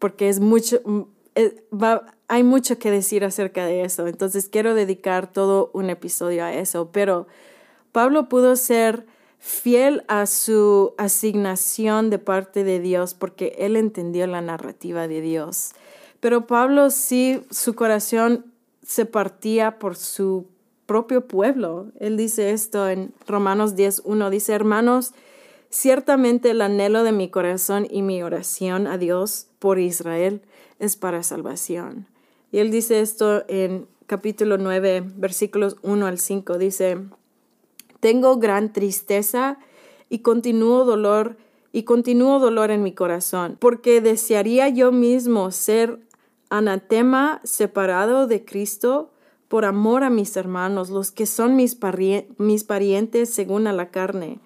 porque 0.00 0.28
es 0.28 0.40
mucho, 0.40 0.80
eh, 1.36 1.62
hay 2.32 2.44
mucho 2.44 2.78
que 2.78 2.90
decir 2.90 3.26
acerca 3.26 3.66
de 3.66 3.84
eso, 3.84 4.06
entonces 4.06 4.48
quiero 4.48 4.74
dedicar 4.74 5.30
todo 5.30 5.68
un 5.74 5.90
episodio 5.90 6.46
a 6.46 6.54
eso, 6.54 6.88
pero 6.90 7.26
Pablo 7.92 8.30
pudo 8.30 8.56
ser 8.56 9.04
fiel 9.38 10.02
a 10.08 10.24
su 10.24 10.94
asignación 10.96 12.08
de 12.08 12.18
parte 12.18 12.64
de 12.64 12.80
Dios 12.80 13.12
porque 13.12 13.54
él 13.58 13.76
entendió 13.76 14.26
la 14.26 14.40
narrativa 14.40 15.08
de 15.08 15.20
Dios. 15.20 15.72
Pero 16.20 16.46
Pablo 16.46 16.88
sí, 16.88 17.42
su 17.50 17.74
corazón 17.74 18.46
se 18.82 19.04
partía 19.04 19.78
por 19.78 19.94
su 19.94 20.46
propio 20.86 21.28
pueblo. 21.28 21.88
Él 22.00 22.16
dice 22.16 22.52
esto 22.52 22.88
en 22.88 23.12
Romanos 23.26 23.76
10.1, 23.76 24.30
dice, 24.30 24.54
hermanos, 24.54 25.12
ciertamente 25.68 26.52
el 26.52 26.62
anhelo 26.62 27.04
de 27.04 27.12
mi 27.12 27.28
corazón 27.28 27.86
y 27.90 28.00
mi 28.00 28.22
oración 28.22 28.86
a 28.86 28.96
Dios 28.96 29.48
por 29.58 29.78
Israel 29.78 30.40
es 30.78 30.96
para 30.96 31.22
salvación. 31.22 32.06
Y 32.52 32.58
él 32.58 32.70
dice 32.70 33.00
esto 33.00 33.44
en 33.48 33.88
capítulo 34.06 34.58
9, 34.58 35.04
versículos 35.16 35.76
1 35.82 36.06
al 36.06 36.18
5. 36.18 36.58
Dice, 36.58 36.98
tengo 37.98 38.36
gran 38.36 38.74
tristeza 38.74 39.58
y 40.10 40.18
continuo 40.18 40.84
dolor 40.84 41.38
y 41.72 41.84
continuo 41.84 42.38
dolor 42.38 42.70
en 42.70 42.82
mi 42.82 42.92
corazón, 42.92 43.56
porque 43.58 44.02
desearía 44.02 44.68
yo 44.68 44.92
mismo 44.92 45.50
ser 45.50 45.98
anatema 46.50 47.40
separado 47.44 48.26
de 48.26 48.44
Cristo 48.44 49.10
por 49.48 49.64
amor 49.64 50.04
a 50.04 50.10
mis 50.10 50.36
hermanos, 50.36 50.90
los 50.90 51.10
que 51.10 51.24
son 51.24 51.56
mis, 51.56 51.78
mis 52.36 52.64
parientes 52.64 53.30
según 53.30 53.66
a 53.66 53.72
la 53.72 53.90
carne, 53.90 54.40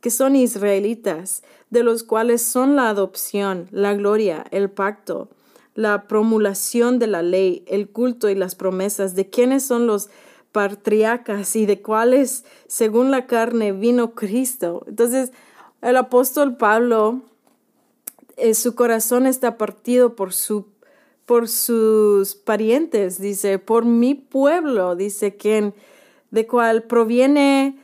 que 0.00 0.10
son 0.10 0.34
israelitas, 0.34 1.44
de 1.70 1.84
los 1.84 2.02
cuales 2.02 2.42
son 2.42 2.74
la 2.74 2.88
adopción, 2.88 3.68
la 3.70 3.94
gloria, 3.94 4.44
el 4.50 4.68
pacto, 4.68 5.28
la 5.74 6.06
promulgación 6.06 6.98
de 6.98 7.06
la 7.06 7.22
ley, 7.22 7.64
el 7.66 7.88
culto 7.88 8.28
y 8.28 8.34
las 8.34 8.54
promesas, 8.54 9.14
de 9.14 9.30
quiénes 9.30 9.64
son 9.64 9.86
los 9.86 10.10
patriarcas 10.52 11.56
y 11.56 11.66
de 11.66 11.80
cuáles, 11.80 12.44
según 12.66 13.10
la 13.10 13.26
carne, 13.26 13.72
vino 13.72 14.14
Cristo. 14.14 14.84
Entonces, 14.86 15.32
el 15.80 15.96
apóstol 15.96 16.56
Pablo, 16.56 17.22
eh, 18.36 18.54
su 18.54 18.74
corazón 18.74 19.26
está 19.26 19.56
partido 19.56 20.14
por, 20.14 20.32
su, 20.32 20.66
por 21.24 21.48
sus 21.48 22.34
parientes, 22.34 23.18
dice, 23.18 23.58
por 23.58 23.86
mi 23.86 24.14
pueblo, 24.14 24.94
dice, 24.94 25.36
quien, 25.36 25.74
de 26.30 26.46
cual 26.46 26.82
proviene 26.82 27.78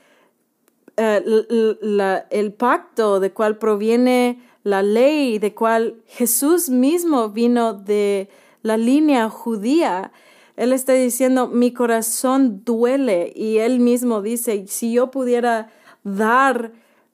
eh, 0.98 2.26
el 2.30 2.52
pacto, 2.52 3.18
de 3.18 3.32
cual 3.32 3.56
proviene 3.56 4.42
la 4.64 4.82
ley 4.82 5.38
de 5.38 5.54
cual 5.54 6.02
Jesús 6.06 6.68
mismo 6.68 7.30
vino 7.30 7.74
de 7.74 8.28
la 8.62 8.76
línea 8.76 9.28
judía. 9.30 10.12
Él 10.56 10.72
está 10.72 10.92
diciendo, 10.92 11.48
mi 11.48 11.72
corazón 11.72 12.62
duele 12.64 13.32
y 13.34 13.58
él 13.58 13.80
mismo 13.80 14.22
dice, 14.22 14.66
si 14.66 14.92
yo 14.92 15.10
pudiera 15.10 15.70
dar 16.02 16.72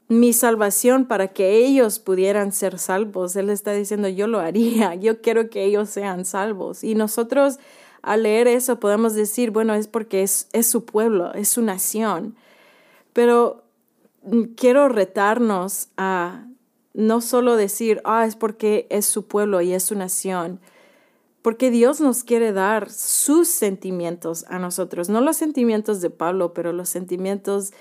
mi 0.09 0.33
salvación 0.33 1.07
para 1.07 1.29
que 1.29 1.65
ellos 1.65 1.99
pudieran 1.99 2.53
ser 2.53 2.79
salvos, 2.79 3.37
Él 3.37 3.51
está 3.51 3.73
diciendo, 3.73 4.09
yo 4.09 4.27
lo 4.27 4.39
haría, 4.41 4.95
yo 4.97 5.21
quiero 5.21 5.51
que 5.51 5.65
ellos 5.65 5.91
sean 5.91 6.25
salvos. 6.25 6.85
Y 6.85 6.95
nosotros 6.95 7.59
al 8.03 8.25
leer 8.25 8.49
eso 8.49 8.81
podemos 8.81 9.15
decir, 9.15 9.51
bueno, 9.51 9.75
es 9.75 9.89
porque 9.89 10.23
es, 10.23 10.49
es 10.53 10.67
su 10.67 10.85
pueblo, 10.85 11.33
es 11.33 11.49
su 11.49 11.63
nación. 11.63 12.37
Pero 13.15 13.63
quiero 14.57 14.89
retarnos 14.89 15.89
a 15.97 16.45
no 16.95 17.21
solo 17.21 17.57
decir, 17.57 18.01
ah, 18.05 18.25
es 18.25 18.37
porque 18.37 18.87
es 18.89 19.05
su 19.05 19.27
pueblo 19.27 19.61
y 19.61 19.75
es 19.75 19.83
su 19.83 19.97
nación, 19.97 20.61
porque 21.43 21.71
Dios 21.71 22.01
nos 22.01 22.25
quiere 22.25 22.53
dar 22.53 22.91
sus 22.91 23.49
sentimientos 23.49 24.47
a 24.49 24.59
nosotros, 24.59 25.09
no 25.09 25.21
los 25.21 25.37
sentimientos 25.37 26.01
de 26.01 26.09
Pablo, 26.11 26.55
pero 26.55 26.73
los 26.73 26.89
sentimientos 26.89 27.73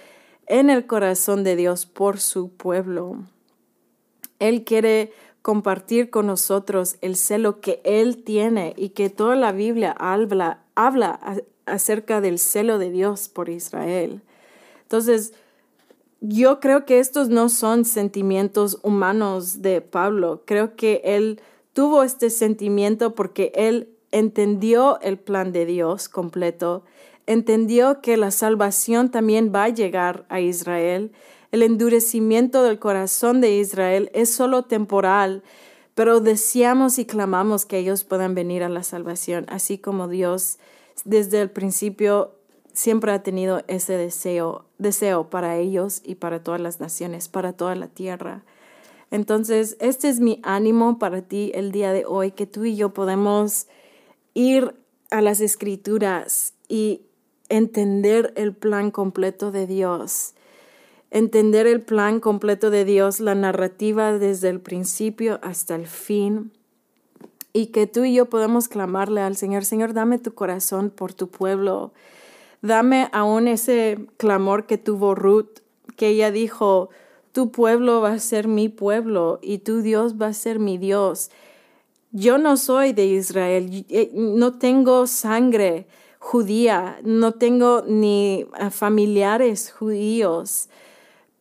en 0.47 0.69
el 0.69 0.85
corazón 0.87 1.43
de 1.43 1.55
Dios 1.55 1.85
por 1.85 2.19
su 2.19 2.49
pueblo. 2.49 3.19
Él 4.39 4.65
quiere 4.65 5.13
compartir 5.41 6.09
con 6.09 6.27
nosotros 6.27 6.97
el 7.01 7.15
celo 7.15 7.61
que 7.61 7.81
Él 7.85 8.23
tiene 8.23 8.73
y 8.75 8.89
que 8.89 9.09
toda 9.09 9.35
la 9.35 9.51
Biblia 9.51 9.95
habla, 9.97 10.63
habla 10.75 11.19
acerca 11.65 12.19
del 12.19 12.39
celo 12.39 12.79
de 12.79 12.89
Dios 12.89 13.29
por 13.29 13.49
Israel. 13.49 14.21
Entonces, 14.81 15.33
yo 16.25 16.61
creo 16.61 16.85
que 16.85 16.99
estos 16.99 17.27
no 17.27 17.49
son 17.49 17.83
sentimientos 17.83 18.79
humanos 18.81 19.61
de 19.61 19.81
Pablo. 19.81 20.43
Creo 20.45 20.77
que 20.77 21.01
él 21.03 21.41
tuvo 21.73 22.01
este 22.01 22.29
sentimiento 22.29 23.13
porque 23.13 23.51
él 23.55 23.89
entendió 24.11 25.01
el 25.01 25.19
plan 25.19 25.51
de 25.51 25.65
Dios 25.65 26.07
completo, 26.07 26.85
entendió 27.25 27.99
que 27.99 28.15
la 28.15 28.31
salvación 28.31 29.11
también 29.11 29.51
va 29.53 29.65
a 29.65 29.69
llegar 29.69 30.25
a 30.29 30.39
Israel. 30.39 31.11
El 31.51 31.61
endurecimiento 31.61 32.63
del 32.63 32.79
corazón 32.79 33.41
de 33.41 33.57
Israel 33.57 34.09
es 34.13 34.33
solo 34.33 34.63
temporal, 34.63 35.43
pero 35.93 36.21
deseamos 36.21 36.99
y 36.99 37.05
clamamos 37.05 37.65
que 37.65 37.79
ellos 37.79 38.05
puedan 38.05 38.33
venir 38.33 38.63
a 38.63 38.69
la 38.69 38.83
salvación, 38.83 39.45
así 39.49 39.77
como 39.77 40.07
Dios 40.07 40.57
desde 41.03 41.41
el 41.41 41.51
principio 41.51 42.31
siempre 42.73 43.11
ha 43.11 43.23
tenido 43.23 43.63
ese 43.67 43.93
deseo, 43.93 44.65
deseo 44.77 45.29
para 45.29 45.57
ellos 45.57 46.01
y 46.03 46.15
para 46.15 46.43
todas 46.43 46.59
las 46.59 46.79
naciones, 46.79 47.29
para 47.29 47.53
toda 47.53 47.75
la 47.75 47.87
tierra. 47.87 48.43
Entonces, 49.11 49.77
este 49.79 50.09
es 50.09 50.19
mi 50.19 50.39
ánimo 50.43 50.97
para 50.97 51.21
ti 51.21 51.51
el 51.53 51.71
día 51.71 51.93
de 51.93 52.05
hoy, 52.05 52.31
que 52.31 52.47
tú 52.47 52.65
y 52.65 52.75
yo 52.75 52.93
podemos 52.93 53.67
ir 54.33 54.75
a 55.11 55.21
las 55.21 55.39
escrituras 55.39 56.55
y 56.67 57.01
entender 57.49 58.33
el 58.35 58.55
plan 58.55 58.89
completo 58.89 59.51
de 59.51 59.67
Dios, 59.67 60.33
entender 61.11 61.67
el 61.67 61.81
plan 61.81 62.19
completo 62.19 62.71
de 62.71 62.85
Dios, 62.85 63.19
la 63.19 63.35
narrativa 63.35 64.17
desde 64.17 64.49
el 64.49 64.59
principio 64.59 65.39
hasta 65.43 65.75
el 65.75 65.85
fin, 65.85 66.51
y 67.53 67.67
que 67.67 67.85
tú 67.85 68.03
y 68.03 68.15
yo 68.15 68.25
podemos 68.25 68.67
clamarle 68.67 69.21
al 69.21 69.37
Señor, 69.37 69.63
Señor, 69.63 69.93
dame 69.93 70.17
tu 70.17 70.33
corazón 70.33 70.89
por 70.89 71.13
tu 71.13 71.29
pueblo, 71.29 71.93
Dame 72.63 73.09
aún 73.11 73.49
ese 73.49 74.07
clamor 74.15 74.65
que 74.67 74.77
tuvo 74.77 75.15
Ruth, 75.15 75.59
que 75.97 76.07
ella 76.07 76.31
dijo, 76.31 76.89
tu 77.33 77.51
pueblo 77.51 77.99
va 77.99 78.13
a 78.13 78.19
ser 78.19 78.47
mi 78.47 78.69
pueblo 78.69 79.39
y 79.41 79.57
tu 79.57 79.81
Dios 79.81 80.15
va 80.15 80.27
a 80.27 80.33
ser 80.33 80.59
mi 80.59 80.77
Dios. 80.77 81.29
Yo 82.13 82.37
no 82.37 82.55
soy 82.55 82.93
de 82.93 83.05
Israel, 83.05 83.85
eh, 83.89 84.11
no 84.13 84.53
tengo 84.59 85.07
sangre 85.07 85.87
judía, 86.19 86.99
no 87.03 87.33
tengo 87.33 87.83
ni 87.85 88.45
familiares 88.71 89.69
judíos, 89.69 90.69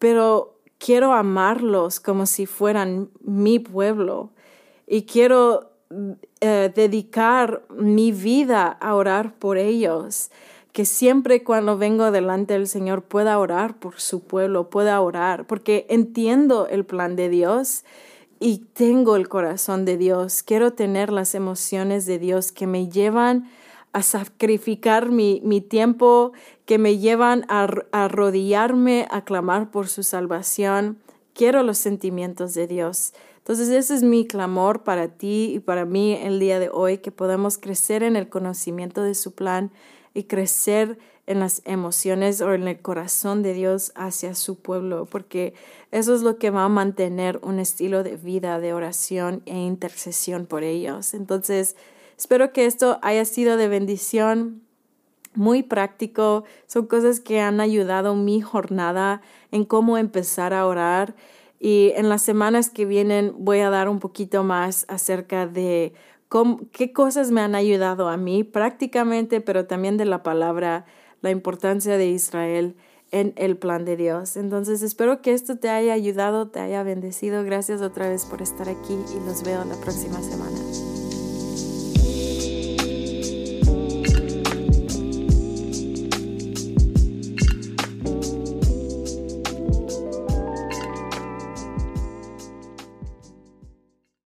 pero 0.00 0.58
quiero 0.78 1.12
amarlos 1.12 2.00
como 2.00 2.26
si 2.26 2.46
fueran 2.46 3.10
mi 3.20 3.60
pueblo 3.60 4.30
y 4.88 5.02
quiero 5.02 5.70
eh, 6.40 6.72
dedicar 6.74 7.62
mi 7.68 8.10
vida 8.10 8.66
a 8.66 8.96
orar 8.96 9.34
por 9.34 9.56
ellos 9.56 10.32
que 10.72 10.86
siempre 10.86 11.44
cuando 11.44 11.76
vengo 11.76 12.10
delante 12.10 12.54
del 12.54 12.66
Señor 12.66 13.02
pueda 13.02 13.38
orar 13.38 13.78
por 13.78 14.00
su 14.00 14.20
pueblo, 14.20 14.70
pueda 14.70 15.00
orar, 15.00 15.46
porque 15.46 15.86
entiendo 15.90 16.66
el 16.66 16.84
plan 16.84 17.14
de 17.14 17.28
Dios 17.28 17.84
y 18.40 18.58
tengo 18.72 19.16
el 19.16 19.28
corazón 19.28 19.84
de 19.84 19.98
Dios. 19.98 20.42
Quiero 20.42 20.72
tener 20.72 21.12
las 21.12 21.34
emociones 21.34 22.06
de 22.06 22.18
Dios 22.18 22.52
que 22.52 22.66
me 22.66 22.88
llevan 22.88 23.50
a 23.92 24.02
sacrificar 24.02 25.10
mi, 25.10 25.42
mi 25.44 25.60
tiempo, 25.60 26.32
que 26.64 26.78
me 26.78 26.98
llevan 26.98 27.44
a, 27.48 27.68
a 27.92 28.04
arrodillarme, 28.04 29.06
a 29.10 29.24
clamar 29.24 29.70
por 29.70 29.88
su 29.88 30.02
salvación. 30.02 30.98
Quiero 31.34 31.62
los 31.62 31.76
sentimientos 31.76 32.54
de 32.54 32.66
Dios. 32.66 33.12
Entonces 33.36 33.68
ese 33.68 33.94
es 33.94 34.02
mi 34.02 34.26
clamor 34.26 34.82
para 34.84 35.08
ti 35.08 35.52
y 35.54 35.58
para 35.58 35.84
mí 35.84 36.14
el 36.14 36.40
día 36.40 36.58
de 36.58 36.70
hoy, 36.72 36.98
que 36.98 37.10
podamos 37.10 37.58
crecer 37.58 38.02
en 38.02 38.16
el 38.16 38.30
conocimiento 38.30 39.02
de 39.02 39.14
su 39.14 39.32
plan 39.32 39.70
y 40.14 40.24
crecer 40.24 40.98
en 41.26 41.40
las 41.40 41.62
emociones 41.64 42.40
o 42.40 42.52
en 42.52 42.66
el 42.66 42.80
corazón 42.80 43.42
de 43.42 43.54
Dios 43.54 43.92
hacia 43.94 44.34
su 44.34 44.56
pueblo, 44.56 45.06
porque 45.06 45.54
eso 45.90 46.14
es 46.14 46.22
lo 46.22 46.36
que 46.38 46.50
va 46.50 46.64
a 46.64 46.68
mantener 46.68 47.38
un 47.42 47.58
estilo 47.58 48.02
de 48.02 48.16
vida 48.16 48.58
de 48.58 48.72
oración 48.72 49.42
e 49.46 49.56
intercesión 49.56 50.46
por 50.46 50.64
ellos. 50.64 51.14
Entonces, 51.14 51.76
espero 52.18 52.52
que 52.52 52.66
esto 52.66 52.98
haya 53.02 53.24
sido 53.24 53.56
de 53.56 53.68
bendición, 53.68 54.62
muy 55.34 55.62
práctico, 55.62 56.44
son 56.66 56.86
cosas 56.86 57.20
que 57.20 57.40
han 57.40 57.60
ayudado 57.60 58.14
mi 58.14 58.40
jornada 58.40 59.22
en 59.50 59.64
cómo 59.64 59.96
empezar 59.96 60.52
a 60.52 60.66
orar. 60.66 61.14
Y 61.58 61.92
en 61.96 62.08
las 62.08 62.22
semanas 62.22 62.70
que 62.70 62.84
vienen 62.84 63.32
voy 63.38 63.60
a 63.60 63.70
dar 63.70 63.88
un 63.88 64.00
poquito 64.00 64.42
más 64.44 64.84
acerca 64.88 65.46
de 65.46 65.94
qué 66.72 66.92
cosas 66.92 67.30
me 67.30 67.40
han 67.40 67.54
ayudado 67.54 68.08
a 68.08 68.16
mí 68.16 68.44
prácticamente, 68.44 69.40
pero 69.40 69.66
también 69.66 69.96
de 69.96 70.04
la 70.04 70.22
palabra, 70.22 70.86
la 71.20 71.30
importancia 71.30 71.98
de 71.98 72.08
Israel 72.08 72.76
en 73.10 73.34
el 73.36 73.56
plan 73.56 73.84
de 73.84 73.96
Dios. 73.96 74.36
Entonces 74.36 74.82
espero 74.82 75.20
que 75.20 75.34
esto 75.34 75.56
te 75.56 75.68
haya 75.68 75.92
ayudado, 75.92 76.48
te 76.48 76.60
haya 76.60 76.82
bendecido. 76.82 77.44
Gracias 77.44 77.82
otra 77.82 78.08
vez 78.08 78.24
por 78.24 78.40
estar 78.40 78.68
aquí 78.68 78.94
y 79.14 79.26
los 79.26 79.44
veo 79.44 79.64
la 79.64 79.76
próxima 79.76 80.20
semana. 80.22 80.58